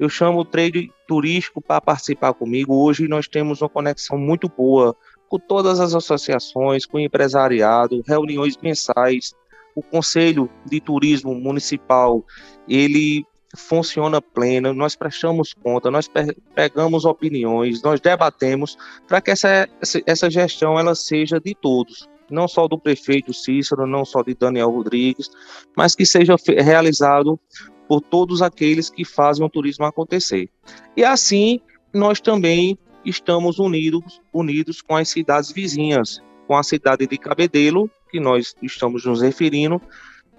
eu 0.00 0.08
chamo 0.08 0.38
o 0.38 0.44
trade 0.46 0.90
turístico 1.06 1.60
para 1.60 1.78
participar 1.78 2.32
comigo. 2.32 2.74
Hoje 2.74 3.06
nós 3.06 3.28
temos 3.28 3.60
uma 3.60 3.68
conexão 3.68 4.16
muito 4.16 4.48
boa 4.48 4.96
com 5.28 5.38
todas 5.38 5.78
as 5.78 5.94
associações, 5.94 6.86
com 6.86 6.96
o 6.96 7.00
empresariado, 7.00 8.02
reuniões 8.08 8.56
mensais, 8.62 9.34
o 9.74 9.82
Conselho 9.82 10.48
de 10.64 10.80
Turismo 10.80 11.34
Municipal, 11.34 12.24
ele 12.66 13.22
funciona 13.54 14.22
pleno, 14.22 14.72
nós 14.72 14.96
prestamos 14.96 15.52
conta, 15.52 15.90
nós 15.90 16.10
pegamos 16.54 17.04
opiniões, 17.04 17.82
nós 17.82 18.00
debatemos 18.00 18.78
para 19.06 19.20
que 19.20 19.30
essa, 19.30 19.68
essa 20.06 20.30
gestão 20.30 20.78
ela 20.78 20.94
seja 20.94 21.38
de 21.38 21.54
todos, 21.54 22.08
não 22.32 22.48
só 22.48 22.66
do 22.66 22.78
prefeito 22.78 23.32
Cícero, 23.32 23.86
não 23.86 24.04
só 24.04 24.22
de 24.22 24.34
Daniel 24.34 24.70
Rodrigues, 24.70 25.30
mas 25.76 25.94
que 25.94 26.06
seja 26.06 26.34
realizado 26.58 27.38
por 27.86 28.00
todos 28.00 28.42
aqueles 28.42 28.88
que 28.88 29.04
fazem 29.04 29.44
o 29.44 29.50
turismo 29.50 29.84
acontecer. 29.84 30.48
E 30.96 31.04
assim, 31.04 31.60
nós 31.92 32.20
também 32.20 32.78
estamos 33.04 33.58
unidos, 33.58 34.20
unidos 34.32 34.80
com 34.80 34.96
as 34.96 35.08
cidades 35.08 35.52
vizinhas, 35.52 36.20
com 36.46 36.56
a 36.56 36.62
cidade 36.62 37.06
de 37.06 37.18
Cabedelo, 37.18 37.90
que 38.10 38.20
nós 38.20 38.54
estamos 38.62 39.04
nos 39.04 39.20
referindo, 39.20 39.80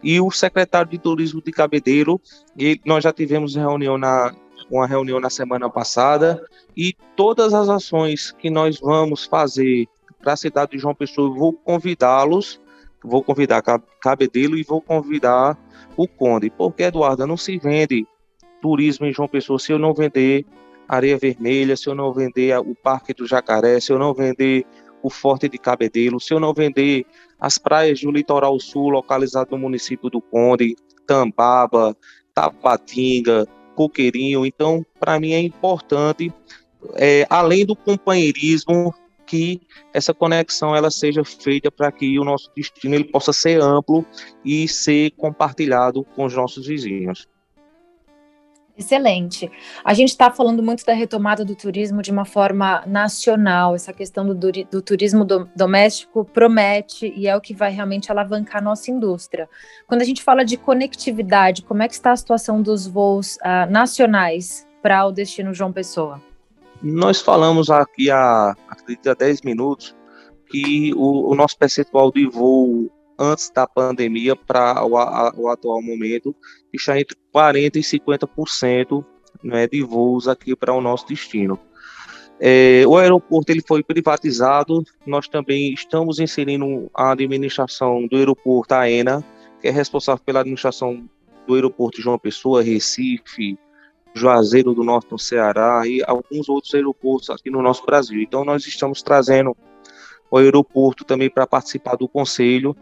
e 0.02 0.20
o 0.20 0.30
secretário 0.32 0.92
de 0.92 0.98
Turismo 0.98 1.42
de 1.42 1.52
Cabedelo, 1.52 2.20
e 2.58 2.80
nós 2.86 3.04
já 3.04 3.14
tivemos 3.14 3.56
reunião 3.56 3.98
na, 3.98 4.36
uma 4.70 4.86
reunião 4.86 5.20
na 5.20 5.30
semana 5.30 5.70
passada, 5.70 6.44
e 6.76 6.94
todas 7.16 7.54
as 7.54 7.70
ações 7.70 8.32
que 8.32 8.50
nós 8.50 8.80
vamos 8.80 9.26
fazer 9.26 9.88
para 10.24 10.34
a 10.34 10.38
cidade 10.38 10.72
de 10.72 10.78
João 10.78 10.96
Pessoa, 10.96 11.30
vou 11.30 11.52
convidá-los, 11.54 12.60
vou 13.04 13.22
convidar 13.22 13.62
Cabedelo 14.02 14.58
e 14.58 14.64
vou 14.64 14.82
convidar 14.82 15.58
o 15.98 16.08
Conde, 16.08 16.50
porque, 16.50 16.84
Eduardo, 16.84 17.28
não 17.28 17.38
se 17.38 17.58
vende 17.58 18.08
turismo 18.62 19.06
em 19.06 19.14
João 19.14 19.28
Pessoa 19.28 19.60
se 19.60 19.74
eu 19.74 19.78
não 19.78 19.94
vender 19.94 20.46
Areia 20.88 21.18
Vermelha, 21.18 21.76
se 21.76 21.88
eu 21.90 21.94
não 21.94 22.14
vender 22.14 22.58
o 22.58 22.74
Parque 22.74 23.14
do 23.14 23.28
Jacaré, 23.28 23.80
se 23.80 23.92
eu 23.92 24.00
não 24.00 24.14
vender 24.14 24.66
o 25.02 25.10
Forte 25.10 25.50
de 25.50 25.58
Cabedelo, 25.58 26.20
se 26.20 26.34
eu 26.34 26.40
não 26.40 26.54
vender 26.54 27.06
as 27.40 27.58
praias 27.58 28.00
do 28.00 28.10
litoral 28.10 28.58
sul, 28.60 28.90
localizado 28.90 29.52
no 29.52 29.58
município 29.58 30.10
do 30.10 30.22
Conde, 30.22 30.76
Tambaba, 31.06 31.96
Tapatinga, 32.34 33.46
Coqueirinho. 33.76 34.46
Então, 34.46 34.86
para 34.98 35.20
mim 35.20 35.34
é 35.34 35.40
importante, 35.40 36.32
é, 36.96 37.28
além 37.30 37.66
do 37.66 37.76
companheirismo, 37.76 38.94
que 39.26 39.62
essa 39.94 40.14
conexão 40.14 40.76
ela 40.76 40.92
seja 40.92 41.24
feita 41.24 41.72
para 41.72 41.92
que 41.92 42.20
o 42.20 42.24
nosso 42.24 42.52
destino 42.56 42.96
ele 42.96 43.06
possa 43.06 43.34
ser 43.34 43.62
amplo 43.62 44.06
e 44.44 44.68
ser 44.68 45.12
compartilhado 45.12 46.04
com 46.16 46.26
os 46.26 46.34
nossos 46.34 46.68
vizinhos. 46.68 47.28
Excelente. 48.76 49.52
A 49.86 49.94
gente 49.94 50.10
está 50.10 50.32
falando 50.32 50.64
muito 50.64 50.84
da 50.84 50.94
retomada 50.94 51.46
do 51.46 51.56
turismo 51.56 52.02
de 52.02 52.10
uma 52.10 52.26
forma 52.26 52.84
nacional. 52.88 53.76
Essa 53.76 53.94
questão 53.94 54.26
do, 54.26 54.34
do 54.34 54.82
turismo 54.82 55.24
do, 55.24 55.48
doméstico 55.56 56.26
promete 56.26 57.14
e 57.16 57.28
é 57.28 57.36
o 57.36 57.42
que 57.42 57.54
vai 57.54 57.72
realmente 57.72 58.12
alavancar 58.12 58.62
a 58.62 58.64
nossa 58.64 58.90
indústria. 58.90 59.48
Quando 59.88 60.02
a 60.02 60.06
gente 60.06 60.24
fala 60.24 60.44
de 60.44 60.58
conectividade, 60.58 61.62
como 61.62 61.84
é 61.84 61.88
que 61.88 61.94
está 61.94 62.12
a 62.12 62.18
situação 62.18 62.64
dos 62.64 62.88
voos 62.88 63.36
uh, 63.38 63.70
nacionais 63.70 64.68
para 64.82 65.06
o 65.06 65.12
destino 65.12 65.54
João 65.54 65.72
Pessoa? 65.72 66.33
Nós 66.84 67.22
falamos 67.22 67.70
aqui 67.70 68.12
há, 68.12 68.54
acredito, 68.68 69.10
há 69.10 69.14
10 69.14 69.42
minutos 69.44 69.96
que 70.50 70.94
o, 70.96 71.32
o 71.32 71.36
nosso 71.36 71.58
percentual 71.58 72.12
de 72.12 72.28
voo 72.28 72.92
antes 73.18 73.50
da 73.52 73.66
pandemia 73.66 74.36
para 74.36 74.84
o, 74.86 74.92
o, 75.42 75.48
atual 75.48 75.82
momento 75.82 76.36
está 76.74 77.00
entre 77.00 77.18
40% 77.34 77.78
e 77.78 77.80
50% 77.80 79.06
né, 79.42 79.66
de 79.66 79.82
voos 79.82 80.28
aqui 80.28 80.56
para 80.58 80.74
o 80.74 80.82
nosso 80.82 81.08
destino. 81.08 81.58
É, 82.38 82.84
o 82.86 82.98
aeroporto 82.98 83.50
ele 83.52 83.64
foi 83.66 83.82
privatizado, 83.82 84.84
nós 85.08 85.30
também 85.30 85.74
estamos 85.74 86.20
inserindo 86.20 86.92
a 86.94 87.14
administração 87.14 88.06
do 88.08 88.18
aeroporto 88.18 88.74
AENA, 88.74 89.24
que 89.62 89.70
é 89.70 89.72
responsável 89.72 90.22
pela 90.26 90.42
administração 90.42 91.08
do 91.48 91.56
aeroporto 91.56 92.02
João 92.02 92.20
Pessoa, 92.20 92.62
Recife, 92.62 93.58
Juazeiro 94.14 94.74
do 94.74 94.84
Norte 94.84 95.12
no 95.12 95.20
Ceará 95.20 95.84
e 95.86 96.04
alguns 96.06 96.48
outros 96.48 96.74
aeroportos 96.74 97.30
aqui 97.30 97.50
no 97.50 97.62
nosso 97.62 97.86
Brasil. 97.86 98.22
Então 98.22 98.46
nós 98.46 98.66
estamos 98.68 99.02
trazendo 99.02 99.56
o 100.30 100.38
aeroporto 100.38 101.04
também 101.04 101.30
para 101.30 101.48
participar 101.48 101.96
do 101.96 102.08
conselho. 102.08 102.76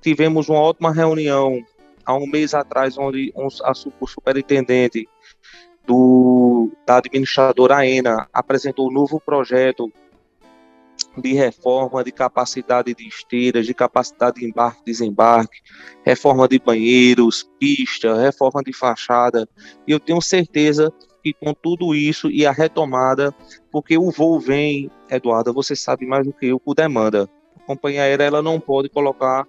Tivemos 0.00 0.48
uma 0.48 0.60
ótima 0.60 0.92
reunião 0.92 1.60
há 2.04 2.14
um 2.14 2.26
mês 2.26 2.54
atrás, 2.54 2.98
onde 2.98 3.32
o 3.36 4.06
superintendente 4.06 5.08
do, 5.86 6.70
da 6.86 6.98
administradora 6.98 7.76
AENA 7.76 8.28
apresentou 8.32 8.88
um 8.88 8.92
novo 8.92 9.20
projeto 9.20 9.92
de 11.16 11.32
reforma 11.32 12.02
de 12.02 12.12
capacidade 12.12 12.94
de 12.94 13.06
esteiras, 13.06 13.66
de 13.66 13.74
capacidade 13.74 14.40
de 14.40 14.46
embarque 14.46 14.80
e 14.82 14.84
desembarque, 14.86 15.60
reforma 16.04 16.48
de 16.48 16.58
banheiros, 16.58 17.48
pista, 17.58 18.14
reforma 18.16 18.62
de 18.62 18.72
fachada. 18.72 19.48
E 19.86 19.92
eu 19.92 20.00
tenho 20.00 20.20
certeza 20.20 20.92
que 21.22 21.32
com 21.32 21.54
tudo 21.54 21.94
isso 21.94 22.30
e 22.30 22.44
a 22.44 22.52
retomada, 22.52 23.34
porque 23.70 23.96
o 23.96 24.10
voo 24.10 24.38
vem, 24.38 24.90
Eduardo, 25.10 25.52
você 25.52 25.74
sabe 25.74 26.06
mais 26.06 26.26
do 26.26 26.32
que 26.32 26.46
eu, 26.46 26.60
por 26.60 26.74
demanda. 26.74 27.28
A 27.56 27.66
companhia 27.66 28.02
aérea 28.02 28.24
ela 28.24 28.42
não 28.42 28.60
pode 28.60 28.88
colocar 28.88 29.46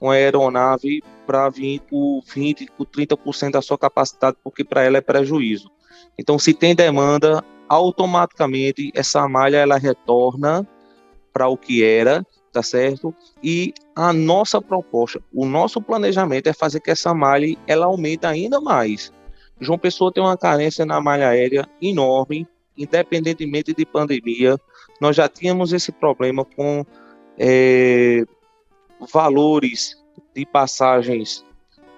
uma 0.00 0.14
aeronave 0.14 1.00
para 1.24 1.48
vir 1.48 1.80
por 1.82 2.22
20, 2.34 2.72
por 2.76 2.86
30% 2.86 3.52
da 3.52 3.62
sua 3.62 3.78
capacidade, 3.78 4.36
porque 4.42 4.64
para 4.64 4.82
ela 4.82 4.98
é 4.98 5.00
prejuízo. 5.00 5.70
Então, 6.18 6.38
se 6.38 6.52
tem 6.52 6.74
demanda, 6.74 7.44
automaticamente 7.68 8.90
essa 8.94 9.26
malha 9.28 9.58
ela 9.58 9.78
retorna 9.78 10.66
para 11.32 11.48
o 11.48 11.56
que 11.56 11.82
era, 11.82 12.24
tá 12.52 12.62
certo? 12.62 13.14
E 13.42 13.72
a 13.96 14.12
nossa 14.12 14.60
proposta, 14.60 15.20
o 15.32 15.46
nosso 15.46 15.80
planejamento 15.80 16.48
é 16.48 16.52
fazer 16.52 16.80
que 16.80 16.90
essa 16.90 17.14
malha 17.14 17.56
ela 17.66 17.86
aumente 17.86 18.26
ainda 18.26 18.60
mais. 18.60 19.12
João 19.60 19.78
Pessoa 19.78 20.12
tem 20.12 20.22
uma 20.22 20.36
carência 20.36 20.84
na 20.84 21.00
malha 21.00 21.28
aérea 21.28 21.68
enorme, 21.80 22.46
independentemente 22.76 23.72
de 23.72 23.86
pandemia. 23.86 24.58
Nós 25.00 25.16
já 25.16 25.28
tínhamos 25.28 25.72
esse 25.72 25.92
problema 25.92 26.44
com 26.44 26.84
é, 27.38 28.24
valores 29.12 29.96
de 30.34 30.44
passagens 30.44 31.44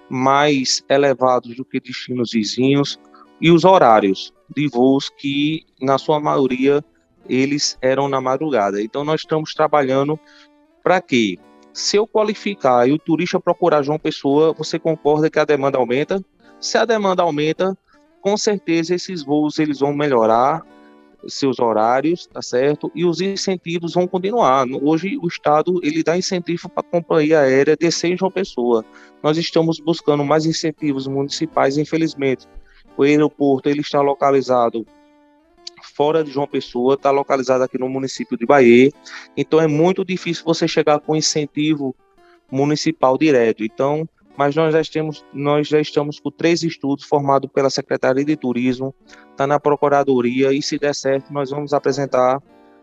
mais 0.09 0.83
elevados 0.87 1.55
do 1.55 1.65
que 1.65 1.79
destinos 1.79 2.31
vizinhos 2.31 2.99
e 3.41 3.51
os 3.51 3.65
horários 3.65 4.33
de 4.55 4.67
voos 4.67 5.09
que, 5.09 5.65
na 5.81 5.97
sua 5.97 6.19
maioria, 6.19 6.83
eles 7.29 7.77
eram 7.81 8.07
na 8.07 8.21
madrugada. 8.21 8.81
Então, 8.81 9.03
nós 9.03 9.21
estamos 9.21 9.53
trabalhando 9.53 10.19
para 10.83 11.01
quê? 11.01 11.37
Se 11.73 11.97
eu 11.97 12.07
qualificar 12.07 12.87
e 12.87 12.93
o 12.93 12.99
turista 12.99 13.39
procurar 13.39 13.83
João 13.83 13.99
Pessoa, 13.99 14.53
você 14.53 14.79
concorda 14.79 15.29
que 15.29 15.39
a 15.39 15.45
demanda 15.45 15.77
aumenta? 15.77 16.23
Se 16.59 16.77
a 16.77 16.85
demanda 16.85 17.21
aumenta, 17.21 17.77
com 18.21 18.37
certeza 18.37 18.95
esses 18.95 19.23
voos 19.23 19.59
eles 19.59 19.79
vão 19.79 19.93
melhorar 19.93 20.65
seus 21.27 21.59
horários, 21.59 22.27
tá 22.27 22.41
certo? 22.41 22.91
E 22.95 23.05
os 23.05 23.19
incentivos 23.19 23.93
vão 23.93 24.07
continuar. 24.07 24.65
Hoje 24.81 25.17
o 25.21 25.27
Estado 25.27 25.79
ele 25.83 26.03
dá 26.03 26.17
incentivo 26.17 26.69
para 26.69 26.81
a 26.81 26.91
companhia 26.91 27.41
aérea 27.41 27.75
descer 27.75 28.11
em 28.11 28.17
João 28.17 28.31
Pessoa. 28.31 28.85
Nós 29.21 29.37
estamos 29.37 29.79
buscando 29.79 30.23
mais 30.23 30.45
incentivos 30.45 31.07
municipais, 31.07 31.77
infelizmente. 31.77 32.47
O 32.97 33.03
aeroporto 33.03 33.69
ele 33.69 33.81
está 33.81 34.01
localizado 34.01 34.85
fora 35.95 36.23
de 36.23 36.31
João 36.31 36.45
Pessoa, 36.45 36.95
está 36.95 37.09
localizado 37.09 37.63
aqui 37.63 37.77
no 37.77 37.87
município 37.87 38.37
de 38.37 38.45
Bahia. 38.45 38.91
Então 39.35 39.61
é 39.61 39.67
muito 39.67 40.03
difícil 40.03 40.43
você 40.43 40.67
chegar 40.67 40.99
com 40.99 41.15
incentivo 41.15 41.95
municipal 42.51 43.17
direto. 43.17 43.63
Então, 43.63 44.07
mas 44.37 44.53
nós 44.55 44.73
já 44.73 44.81
estamos, 44.81 45.25
nós 45.33 45.67
já 45.67 45.79
estamos 45.79 46.19
com 46.19 46.29
três 46.29 46.61
estudos 46.63 47.05
formados 47.05 47.49
pela 47.51 47.69
Secretaria 47.69 48.25
de 48.25 48.35
Turismo, 48.35 48.93
está 49.31 49.47
na 49.47 49.59
Procuradoria 49.59 50.51
e 50.51 50.61
se 50.61 50.77
der 50.77 50.93
certo 50.93 51.31
nós 51.31 51.49
vamos 51.49 51.73
apresentar 51.73 52.41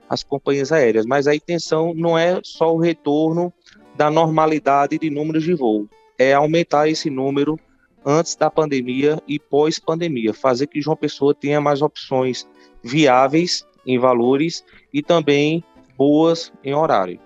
as 0.08 0.22
companhias 0.22 0.72
aéreas. 0.72 1.04
Mas 1.04 1.26
a 1.26 1.34
intenção 1.34 1.92
não 1.94 2.16
é 2.16 2.40
só 2.42 2.74
o 2.74 2.78
retorno 2.78 3.52
da 3.94 4.10
normalidade 4.10 4.98
de 4.98 5.10
números 5.10 5.44
de 5.44 5.52
voo, 5.52 5.86
é 6.18 6.32
aumentar 6.32 6.88
esse 6.88 7.10
número 7.10 7.58
antes 8.04 8.34
da 8.34 8.50
pandemia 8.50 9.22
e 9.26 9.38
pós-pandemia, 9.38 10.34
fazer 10.34 10.66
que 10.66 10.80
João 10.80 10.96
Pessoa 10.96 11.34
tenha 11.34 11.60
mais 11.60 11.82
opções 11.82 12.46
viáveis 12.82 13.66
em 13.86 13.98
valores 13.98 14.64
e 14.92 15.02
também 15.02 15.62
boas 15.96 16.52
em 16.64 16.74
horário. 16.74 17.20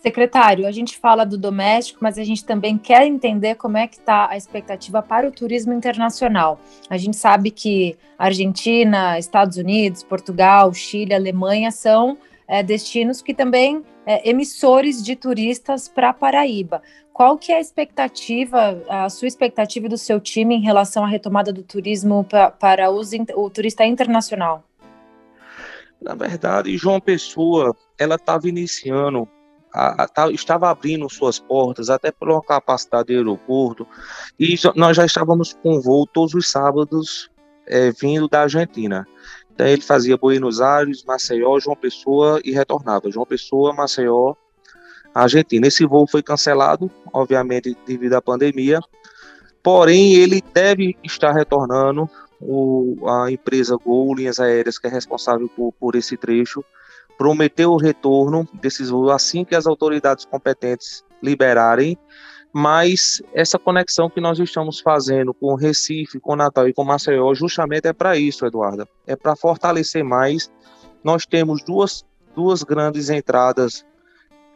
Secretário, 0.00 0.66
a 0.66 0.70
gente 0.70 0.96
fala 0.96 1.24
do 1.24 1.36
doméstico, 1.36 1.98
mas 2.00 2.18
a 2.18 2.24
gente 2.24 2.44
também 2.44 2.78
quer 2.78 3.04
entender 3.04 3.56
como 3.56 3.76
é 3.76 3.86
que 3.86 3.96
está 3.96 4.30
a 4.30 4.36
expectativa 4.36 5.02
para 5.02 5.26
o 5.26 5.32
turismo 5.32 5.72
internacional. 5.72 6.60
A 6.88 6.96
gente 6.96 7.16
sabe 7.16 7.50
que 7.50 7.96
Argentina, 8.16 9.18
Estados 9.18 9.56
Unidos, 9.56 10.04
Portugal, 10.04 10.72
Chile, 10.72 11.12
Alemanha 11.12 11.72
são 11.72 12.16
é, 12.46 12.62
destinos 12.62 13.20
que 13.20 13.34
também 13.34 13.82
é, 14.06 14.30
emissores 14.30 15.02
de 15.02 15.16
turistas 15.16 15.88
para 15.88 16.12
Paraíba. 16.12 16.80
Qual 17.18 17.36
que 17.36 17.50
é 17.50 17.56
a 17.56 17.60
expectativa, 17.60 18.80
a 18.88 19.10
sua 19.10 19.26
expectativa 19.26 19.88
do 19.88 19.98
seu 19.98 20.20
time 20.20 20.54
em 20.54 20.60
relação 20.60 21.02
à 21.02 21.08
retomada 21.08 21.52
do 21.52 21.64
turismo 21.64 22.22
pra, 22.22 22.48
para 22.48 22.92
os, 22.92 23.10
o 23.34 23.50
turista 23.50 23.84
internacional? 23.84 24.62
Na 26.00 26.14
verdade, 26.14 26.76
João 26.76 27.00
Pessoa, 27.00 27.74
ela 27.98 28.14
estava 28.14 28.48
iniciando, 28.48 29.28
a, 29.74 30.04
a, 30.04 30.06
tá, 30.06 30.30
estava 30.30 30.70
abrindo 30.70 31.10
suas 31.10 31.40
portas 31.40 31.90
até 31.90 32.12
pela 32.12 32.40
capacidade 32.40 33.08
do 33.08 33.14
aeroporto, 33.14 33.84
e 34.38 34.54
nós 34.76 34.96
já 34.96 35.04
estávamos 35.04 35.54
com 35.54 35.80
voo 35.80 36.06
todos 36.06 36.34
os 36.34 36.48
sábados 36.48 37.28
é, 37.66 37.90
vindo 37.90 38.28
da 38.28 38.42
Argentina. 38.42 39.04
Então 39.52 39.66
ele 39.66 39.82
fazia 39.82 40.16
Buenos 40.16 40.60
Aires, 40.60 41.02
Maceió, 41.02 41.58
João 41.58 41.74
Pessoa 41.74 42.40
e 42.44 42.52
retornava. 42.52 43.10
João 43.10 43.26
Pessoa, 43.26 43.74
Maceió, 43.74 44.36
Argentina. 45.22 45.66
Esse 45.66 45.86
voo 45.86 46.06
foi 46.06 46.22
cancelado, 46.22 46.90
obviamente, 47.12 47.76
devido 47.86 48.14
à 48.14 48.22
pandemia, 48.22 48.80
porém 49.62 50.14
ele 50.14 50.42
deve 50.52 50.96
estar 51.02 51.32
retornando. 51.32 52.08
O, 52.40 52.96
a 53.08 53.32
empresa 53.32 53.76
Gol 53.76 54.14
Linhas 54.14 54.38
Aéreas, 54.38 54.78
que 54.78 54.86
é 54.86 54.90
responsável 54.90 55.48
por, 55.56 55.72
por 55.72 55.96
esse 55.96 56.16
trecho, 56.16 56.64
prometeu 57.18 57.72
o 57.72 57.76
retorno 57.76 58.48
desses 58.54 58.90
voos 58.90 59.10
assim 59.10 59.44
que 59.44 59.56
as 59.56 59.66
autoridades 59.66 60.24
competentes 60.24 61.02
liberarem, 61.20 61.98
mas 62.52 63.20
essa 63.34 63.58
conexão 63.58 64.08
que 64.08 64.20
nós 64.20 64.38
estamos 64.38 64.80
fazendo 64.80 65.34
com 65.34 65.54
Recife, 65.54 66.20
com 66.20 66.36
Natal 66.36 66.68
e 66.68 66.72
com 66.72 66.84
Maceió, 66.84 67.34
justamente 67.34 67.88
é 67.88 67.92
para 67.92 68.16
isso, 68.16 68.46
Eduarda, 68.46 68.88
é 69.06 69.16
para 69.16 69.36
fortalecer 69.36 70.04
mais. 70.04 70.50
Nós 71.02 71.26
temos 71.26 71.62
duas, 71.64 72.04
duas 72.34 72.62
grandes 72.62 73.10
entradas 73.10 73.84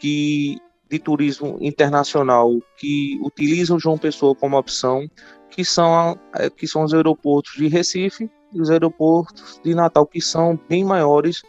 que 0.03 0.61
de 0.91 0.99
turismo 0.99 1.57
internacional 1.61 2.51
que 2.77 3.21
utilizam 3.23 3.79
João 3.79 3.97
Pessoa 3.97 4.35
como 4.35 4.59
opção, 4.59 5.09
que 5.49 5.65
são, 5.65 6.19
é, 6.35 6.51
que 6.51 6.67
são 6.67 6.83
os 6.83 6.93
aeroportos 6.93 7.53
de 7.57 7.69
Recife 7.69 8.29
e 8.53 8.61
os 8.61 8.69
aeroportos 8.69 9.61
de 9.62 9.77
Natal, 9.77 10.05
que 10.05 10.21
são 10.21 10.59
bem 10.69 10.85
maiores 10.85 11.41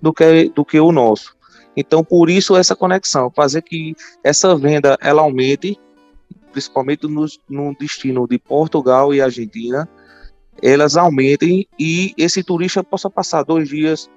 do 0.00 0.10
que, 0.10 0.48
do 0.48 0.64
que 0.64 0.80
o 0.80 0.90
nosso. 0.90 1.36
Então, 1.76 2.02
por 2.02 2.30
isso, 2.30 2.56
essa 2.56 2.74
conexão, 2.74 3.30
fazer 3.30 3.60
que 3.60 3.94
essa 4.24 4.56
venda 4.56 4.96
ela 5.02 5.20
aumente, 5.20 5.78
principalmente 6.50 7.06
no, 7.06 7.26
no 7.46 7.76
destino 7.78 8.26
de 8.26 8.38
Portugal 8.38 9.12
e 9.12 9.20
Argentina, 9.20 9.86
elas 10.62 10.96
aumentem 10.96 11.68
e 11.78 12.14
esse 12.16 12.42
turista 12.42 12.82
possa 12.82 13.10
passar 13.10 13.42
dois 13.42 13.68
dias, 13.68 14.10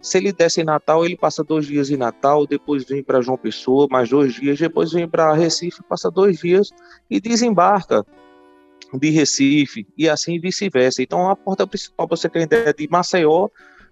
se 0.00 0.18
ele 0.18 0.32
desce 0.32 0.60
em 0.60 0.64
Natal, 0.64 1.04
ele 1.04 1.16
passa 1.16 1.42
dois 1.42 1.66
dias 1.66 1.90
em 1.90 1.96
Natal, 1.96 2.46
depois 2.46 2.84
vem 2.84 3.02
para 3.02 3.20
João 3.20 3.36
Pessoa, 3.36 3.86
mais 3.90 4.08
dois 4.08 4.34
dias, 4.34 4.58
depois 4.58 4.92
vem 4.92 5.08
para 5.08 5.32
Recife, 5.34 5.82
passa 5.88 6.10
dois 6.10 6.38
dias 6.38 6.70
e 7.10 7.20
desembarca 7.20 8.04
de 8.94 9.10
Recife 9.10 9.86
e 9.96 10.08
assim 10.08 10.38
vice-versa. 10.38 11.02
Então, 11.02 11.28
a 11.28 11.36
porta 11.36 11.66
principal, 11.66 12.06
você 12.06 12.28
tem 12.28 12.42
ideia 12.42 12.72
de 12.72 12.88
Maceió, 12.88 13.48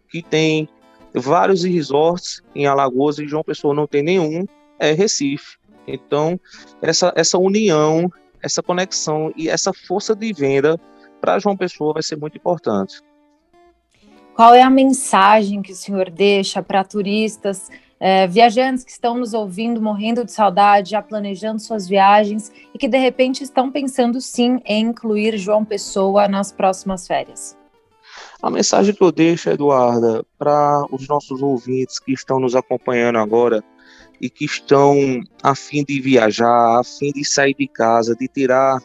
que 0.08 0.22
tem 0.22 0.68
vários 1.14 1.64
resorts 1.64 2.42
em 2.54 2.66
Alagoas 2.66 3.18
e 3.18 3.26
João 3.26 3.42
Pessoa 3.42 3.74
não 3.74 3.86
tem 3.86 4.02
nenhum, 4.02 4.44
é 4.78 4.92
Recife. 4.92 5.58
Então, 5.86 6.38
essa, 6.80 7.12
essa 7.16 7.38
união, 7.38 8.10
essa 8.42 8.62
conexão 8.62 9.32
e 9.36 9.48
essa 9.48 9.72
força 9.72 10.14
de 10.14 10.32
venda 10.32 10.78
para 11.20 11.38
João 11.38 11.56
Pessoa 11.56 11.94
vai 11.94 12.02
ser 12.02 12.16
muito 12.16 12.36
importante. 12.36 13.00
Qual 14.34 14.54
é 14.54 14.62
a 14.62 14.70
mensagem 14.70 15.60
que 15.60 15.72
o 15.72 15.76
senhor 15.76 16.10
deixa 16.10 16.62
para 16.62 16.84
turistas, 16.84 17.68
é, 17.98 18.26
viajantes 18.26 18.82
que 18.82 18.90
estão 18.90 19.18
nos 19.18 19.34
ouvindo, 19.34 19.82
morrendo 19.82 20.24
de 20.24 20.32
saudade, 20.32 20.90
já 20.90 21.02
planejando 21.02 21.60
suas 21.60 21.86
viagens 21.86 22.50
e 22.74 22.78
que 22.78 22.88
de 22.88 22.96
repente 22.96 23.44
estão 23.44 23.70
pensando 23.70 24.20
sim 24.20 24.60
em 24.64 24.86
incluir 24.86 25.36
João 25.36 25.64
Pessoa 25.64 26.26
nas 26.26 26.50
próximas 26.50 27.06
férias? 27.06 27.58
A 28.42 28.50
mensagem 28.50 28.94
que 28.94 29.02
eu 29.02 29.12
deixo, 29.12 29.50
Eduarda, 29.50 30.24
para 30.38 30.86
os 30.90 31.06
nossos 31.06 31.42
ouvintes 31.42 31.98
que 31.98 32.12
estão 32.12 32.40
nos 32.40 32.56
acompanhando 32.56 33.18
agora 33.18 33.62
e 34.20 34.30
que 34.30 34.46
estão 34.46 35.20
a 35.42 35.54
fim 35.54 35.84
de 35.84 36.00
viajar, 36.00 36.80
a 36.80 36.82
fim 36.84 37.12
de 37.12 37.24
sair 37.24 37.54
de 37.54 37.68
casa, 37.68 38.16
de 38.16 38.26
tirar 38.28 38.80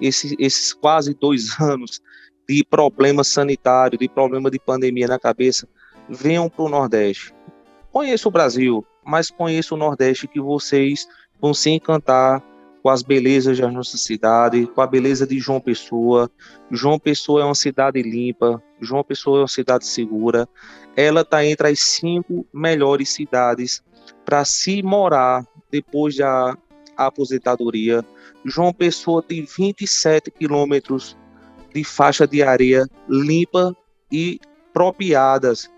esse, 0.00 0.36
esses 0.38 0.72
quase 0.72 1.14
dois 1.14 1.58
anos 1.60 2.00
de 2.48 2.64
problema 2.64 3.24
sanitário, 3.24 3.98
de 3.98 4.08
problema 4.08 4.50
de 4.50 4.58
pandemia 4.58 5.08
na 5.08 5.18
cabeça, 5.18 5.68
venham 6.08 6.48
para 6.48 6.64
o 6.64 6.68
Nordeste. 6.68 7.34
Conheça 7.90 8.28
o 8.28 8.32
Brasil, 8.32 8.84
mas 9.04 9.30
conheça 9.30 9.74
o 9.74 9.78
Nordeste 9.78 10.28
que 10.28 10.40
vocês 10.40 11.08
vão 11.40 11.52
se 11.52 11.70
encantar 11.70 12.42
com 12.82 12.90
as 12.90 13.02
belezas 13.02 13.58
da 13.58 13.68
nossa 13.68 13.96
cidade, 13.96 14.66
com 14.68 14.80
a 14.80 14.86
beleza 14.86 15.26
de 15.26 15.40
João 15.40 15.60
Pessoa. 15.60 16.30
João 16.70 17.00
Pessoa 17.00 17.42
é 17.42 17.44
uma 17.44 17.54
cidade 17.54 18.00
limpa, 18.00 18.62
João 18.80 19.02
Pessoa 19.02 19.38
é 19.38 19.40
uma 19.40 19.48
cidade 19.48 19.86
segura. 19.86 20.48
Ela 20.94 21.22
está 21.22 21.44
entre 21.44 21.68
as 21.68 21.80
cinco 21.80 22.46
melhores 22.54 23.08
cidades 23.08 23.82
para 24.24 24.44
se 24.44 24.84
morar 24.84 25.44
depois 25.68 26.16
da 26.16 26.56
aposentadoria. 26.96 28.04
João 28.44 28.72
Pessoa 28.72 29.20
tem 29.20 29.44
27 29.44 30.30
quilômetros 30.30 31.16
de 31.76 31.84
faixa 31.84 32.26
de 32.26 32.42
areia 32.42 32.88
limpa 33.06 33.76
e 34.10 34.40
propriadas 34.72 35.70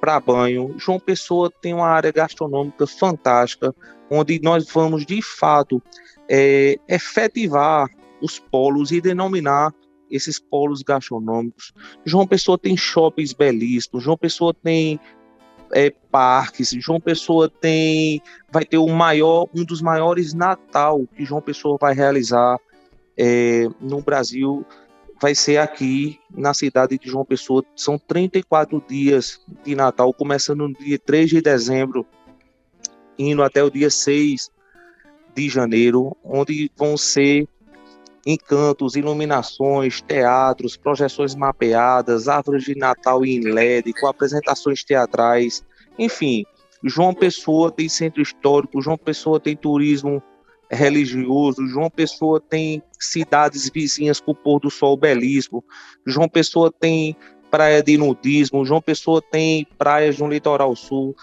para 0.00 0.18
banho. 0.18 0.74
João 0.76 0.98
Pessoa 0.98 1.48
tem 1.62 1.72
uma 1.72 1.86
área 1.86 2.10
gastronômica 2.10 2.88
fantástica, 2.88 3.72
onde 4.10 4.40
nós 4.42 4.68
vamos 4.68 5.06
de 5.06 5.22
fato 5.22 5.80
é, 6.28 6.76
efetivar 6.88 7.88
os 8.20 8.40
polos 8.40 8.90
e 8.90 9.00
denominar 9.00 9.72
esses 10.10 10.40
polos 10.40 10.82
gastronômicos. 10.82 11.72
João 12.04 12.26
Pessoa 12.26 12.58
tem 12.58 12.76
shoppings 12.76 13.32
belíssimos, 13.32 14.02
João 14.02 14.16
Pessoa 14.16 14.52
tem 14.52 14.98
é, 15.72 15.90
parques, 16.10 16.70
João 16.80 17.00
Pessoa 17.00 17.48
tem 17.48 18.20
vai 18.50 18.64
ter 18.64 18.78
o 18.78 18.88
maior, 18.88 19.46
um 19.54 19.64
dos 19.64 19.80
maiores 19.80 20.34
Natal 20.34 21.06
que 21.16 21.24
João 21.24 21.40
Pessoa 21.40 21.78
vai 21.80 21.94
realizar 21.94 22.58
é, 23.16 23.68
no 23.80 24.00
Brasil 24.00 24.66
vai 25.20 25.34
ser 25.34 25.58
aqui 25.58 26.18
na 26.30 26.54
cidade 26.54 26.98
de 26.98 27.08
João 27.08 27.24
Pessoa. 27.24 27.64
São 27.74 27.98
34 27.98 28.82
dias 28.88 29.40
de 29.64 29.74
Natal, 29.74 30.12
começando 30.12 30.68
no 30.68 30.74
dia 30.74 30.98
3 30.98 31.30
de 31.30 31.40
dezembro, 31.40 32.06
indo 33.18 33.42
até 33.42 33.62
o 33.62 33.70
dia 33.70 33.90
6 33.90 34.50
de 35.34 35.48
janeiro, 35.48 36.16
onde 36.24 36.70
vão 36.76 36.96
ser 36.96 37.48
encantos, 38.26 38.94
iluminações, 38.94 40.00
teatros, 40.02 40.76
projeções 40.76 41.34
mapeadas, 41.34 42.28
árvores 42.28 42.64
de 42.64 42.76
Natal 42.76 43.24
em 43.24 43.40
LED, 43.40 43.92
com 43.94 44.06
apresentações 44.06 44.84
teatrais, 44.84 45.64
enfim. 45.98 46.44
João 46.84 47.12
Pessoa 47.12 47.72
tem 47.72 47.88
centro 47.88 48.22
histórico, 48.22 48.80
João 48.80 48.96
Pessoa 48.96 49.40
tem 49.40 49.56
turismo 49.56 50.22
religioso, 50.70 51.66
João 51.66 51.90
Pessoa 51.90 52.40
tem 52.40 52.82
cidades 52.98 53.70
vizinhas 53.70 54.20
com 54.20 54.32
o 54.32 54.34
pôr 54.34 54.60
do 54.60 54.70
sol 54.70 54.96
belíssimo, 54.96 55.64
João 56.06 56.28
Pessoa 56.28 56.72
tem 56.72 57.16
praia 57.50 57.82
de 57.82 57.96
nudismo, 57.96 58.64
João 58.64 58.80
Pessoa 58.80 59.22
tem 59.22 59.66
praias 59.78 60.18
no 60.18 60.28
litoral 60.28 60.74
sul. 60.76 61.14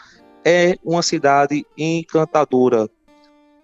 É 0.43 0.77
uma 0.83 1.01
cidade 1.01 1.65
encantadora. 1.77 2.89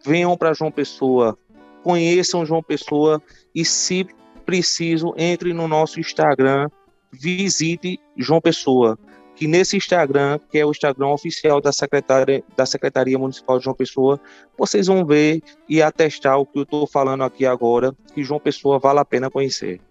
Venham 0.04 0.36
para 0.36 0.54
João 0.54 0.72
Pessoa, 0.72 1.38
conheçam 1.84 2.46
João 2.46 2.64
Pessoa 2.64 3.22
e, 3.54 3.64
se 3.64 4.08
preciso, 4.46 5.14
entre 5.16 5.54
no 5.54 5.68
nosso 5.68 6.00
Instagram, 6.00 6.70
visite 7.12 8.00
João 8.18 8.42
Pessoa 8.42 8.98
que 9.42 9.48
nesse 9.48 9.76
Instagram, 9.76 10.40
que 10.52 10.60
é 10.60 10.64
o 10.64 10.70
Instagram 10.70 11.08
oficial 11.08 11.60
da 11.60 11.72
Secretaria, 11.72 12.44
da 12.56 12.64
Secretaria 12.64 13.18
Municipal 13.18 13.58
de 13.58 13.64
João 13.64 13.76
Pessoa, 13.76 14.22
vocês 14.56 14.86
vão 14.86 15.04
ver 15.04 15.42
e 15.68 15.82
atestar 15.82 16.38
o 16.38 16.46
que 16.46 16.60
eu 16.60 16.62
estou 16.62 16.86
falando 16.86 17.24
aqui 17.24 17.44
agora, 17.44 17.92
que 18.14 18.24
João 18.24 18.40
Pessoa 18.40 18.78
vale 18.78 19.00
a 19.00 19.06
pena 19.06 19.32
conhecer. 19.32 19.82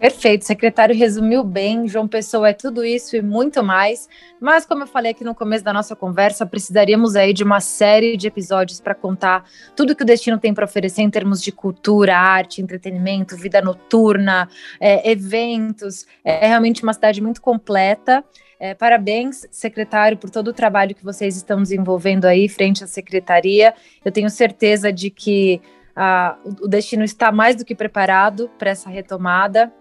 Perfeito, 0.00 0.42
o 0.42 0.44
secretário 0.44 0.92
resumiu 0.92 1.44
bem. 1.44 1.86
João 1.86 2.08
Pessoa 2.08 2.48
é 2.48 2.52
tudo 2.52 2.84
isso 2.84 3.14
e 3.14 3.22
muito 3.22 3.62
mais. 3.62 4.08
Mas, 4.40 4.66
como 4.66 4.82
eu 4.82 4.86
falei 4.88 5.12
aqui 5.12 5.22
no 5.22 5.36
começo 5.36 5.64
da 5.64 5.72
nossa 5.72 5.94
conversa, 5.94 6.44
precisaríamos 6.44 7.14
aí 7.14 7.32
de 7.32 7.44
uma 7.44 7.60
série 7.60 8.16
de 8.16 8.26
episódios 8.26 8.80
para 8.80 8.94
contar 8.94 9.48
tudo 9.76 9.94
que 9.94 10.02
o 10.02 10.06
destino 10.06 10.36
tem 10.36 10.52
para 10.52 10.64
oferecer 10.64 11.02
em 11.02 11.08
termos 11.08 11.40
de 11.40 11.52
cultura, 11.52 12.16
arte, 12.16 12.60
entretenimento, 12.60 13.36
vida 13.36 13.62
noturna, 13.62 14.48
é, 14.80 15.08
eventos. 15.08 16.06
É 16.24 16.48
realmente 16.48 16.82
uma 16.82 16.92
cidade 16.92 17.22
muito 17.22 17.40
completa. 17.40 18.24
É, 18.58 18.74
parabéns, 18.74 19.46
secretário, 19.50 20.16
por 20.16 20.30
todo 20.30 20.48
o 20.48 20.52
trabalho 20.52 20.94
que 20.94 21.04
vocês 21.04 21.36
estão 21.36 21.62
desenvolvendo 21.62 22.24
aí 22.24 22.48
frente 22.48 22.84
à 22.84 22.86
secretaria. 22.86 23.74
Eu 24.04 24.12
tenho 24.12 24.30
certeza 24.30 24.92
de 24.92 25.10
que 25.10 25.60
ah, 25.94 26.36
o 26.60 26.68
destino 26.68 27.04
está 27.04 27.30
mais 27.30 27.56
do 27.56 27.64
que 27.64 27.74
preparado 27.74 28.50
para 28.58 28.70
essa 28.70 28.88
retomada 28.88 29.72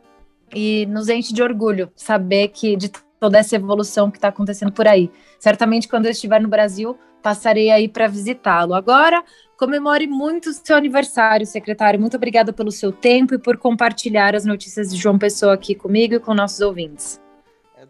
e 0.54 0.86
nos 0.88 1.10
enche 1.10 1.34
de 1.34 1.42
orgulho 1.42 1.92
saber 1.96 2.50
que 2.50 2.76
de 2.76 2.92
toda 3.20 3.38
essa 3.38 3.56
evolução 3.56 4.12
que 4.12 4.18
está 4.18 4.28
acontecendo 4.28 4.72
por 4.72 4.88
aí. 4.88 5.10
Certamente, 5.40 5.88
quando 5.88 6.06
eu 6.06 6.12
estiver 6.12 6.42
no 6.42 6.50
Brasil, 6.50 6.98
passarei 7.22 7.72
aí 7.72 7.88
para 7.88 8.08
visitá-lo. 8.08 8.74
Agora, 8.74 9.24
comemore 9.58 10.06
muito 10.06 10.50
o 10.50 10.54
seu 10.54 10.76
aniversário, 10.76 11.46
secretário. 11.46 12.00
Muito 12.00 12.18
obrigada 12.18 12.52
pelo 12.52 12.70
seu 12.70 12.92
tempo 12.92 13.34
e 13.34 13.40
por 13.40 13.58
compartilhar 13.58 14.36
as 14.36 14.44
notícias 14.44 14.94
de 14.94 14.98
João 15.00 15.18
Pessoa 15.18 15.54
aqui 15.54 15.74
comigo 15.74 16.16
e 16.16 16.20
com 16.20 16.34
nossos 16.34 16.60
ouvintes. 16.60 17.24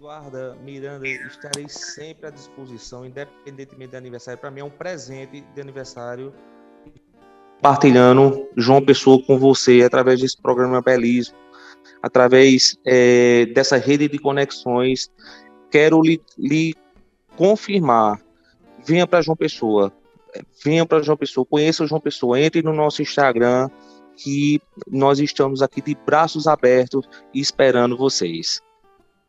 Eduarda, 0.03 0.57
Miranda, 0.61 1.07
estarei 1.07 1.69
sempre 1.69 2.27
à 2.27 2.29
disposição, 2.29 3.05
independentemente 3.05 3.91
do 3.91 3.95
aniversário. 3.95 4.37
Para 4.37 4.51
mim 4.51 4.59
é 4.59 4.63
um 4.65 4.69
presente 4.69 5.39
de 5.55 5.61
aniversário 5.61 6.33
partilhando 7.61 8.49
João 8.57 8.83
Pessoa 8.83 9.23
com 9.23 9.39
você 9.39 9.81
através 9.81 10.19
desse 10.19 10.35
programa 10.41 10.81
belíssimo, 10.81 11.37
através 12.01 12.77
é, 12.85 13.45
dessa 13.55 13.77
rede 13.77 14.09
de 14.09 14.19
conexões. 14.19 15.09
Quero 15.71 16.01
lhe, 16.01 16.21
lhe 16.37 16.75
confirmar, 17.37 18.19
venha 18.85 19.07
para 19.07 19.21
João 19.21 19.37
Pessoa, 19.37 19.89
venha 20.65 20.85
para 20.85 21.01
João 21.01 21.15
Pessoa, 21.15 21.45
conheça 21.45 21.81
o 21.81 21.87
João 21.87 22.01
Pessoa, 22.01 22.37
entre 22.37 22.61
no 22.61 22.73
nosso 22.73 23.01
Instagram, 23.01 23.69
que 24.17 24.59
nós 24.85 25.19
estamos 25.19 25.61
aqui 25.61 25.81
de 25.81 25.95
braços 25.95 26.45
abertos 26.45 27.07
esperando 27.33 27.95
vocês. 27.95 28.61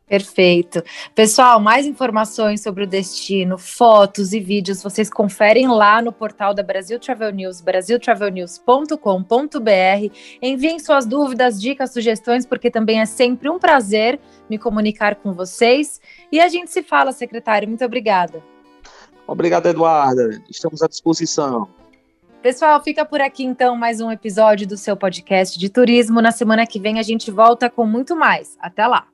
Perfeito. 0.06 0.82
Pessoal, 1.14 1.58
mais 1.58 1.86
informações 1.86 2.62
sobre 2.62 2.84
o 2.84 2.86
destino, 2.86 3.56
fotos 3.56 4.34
e 4.34 4.40
vídeos, 4.40 4.82
vocês 4.82 5.08
conferem 5.08 5.66
lá 5.66 6.02
no 6.02 6.12
portal 6.12 6.52
da 6.52 6.62
Brasil 6.62 7.00
Travel 7.00 7.32
News, 7.32 7.62
brasiltravelnews.com.br. 7.62 10.14
Enviem 10.42 10.78
suas 10.78 11.06
dúvidas, 11.06 11.58
dicas, 11.58 11.90
sugestões, 11.90 12.44
porque 12.44 12.70
também 12.70 13.00
é 13.00 13.06
sempre 13.06 13.48
um 13.48 13.58
prazer 13.58 14.20
me 14.48 14.58
comunicar 14.58 15.14
com 15.14 15.32
vocês. 15.32 15.98
E 16.30 16.38
a 16.38 16.48
gente 16.48 16.70
se 16.70 16.82
fala, 16.82 17.10
secretário. 17.10 17.66
Muito 17.66 17.84
obrigada. 17.84 18.44
Obrigado, 19.26 19.66
Eduarda. 19.66 20.42
Estamos 20.50 20.82
à 20.82 20.86
disposição. 20.86 21.66
Pessoal, 22.42 22.78
fica 22.82 23.06
por 23.06 23.22
aqui 23.22 23.42
então 23.42 23.74
mais 23.74 24.02
um 24.02 24.10
episódio 24.10 24.66
do 24.66 24.76
seu 24.76 24.98
podcast 24.98 25.58
de 25.58 25.70
turismo. 25.70 26.20
Na 26.20 26.30
semana 26.30 26.66
que 26.66 26.78
vem 26.78 26.98
a 26.98 27.02
gente 27.02 27.30
volta 27.30 27.70
com 27.70 27.86
muito 27.86 28.14
mais. 28.14 28.54
Até 28.60 28.86
lá. 28.86 29.13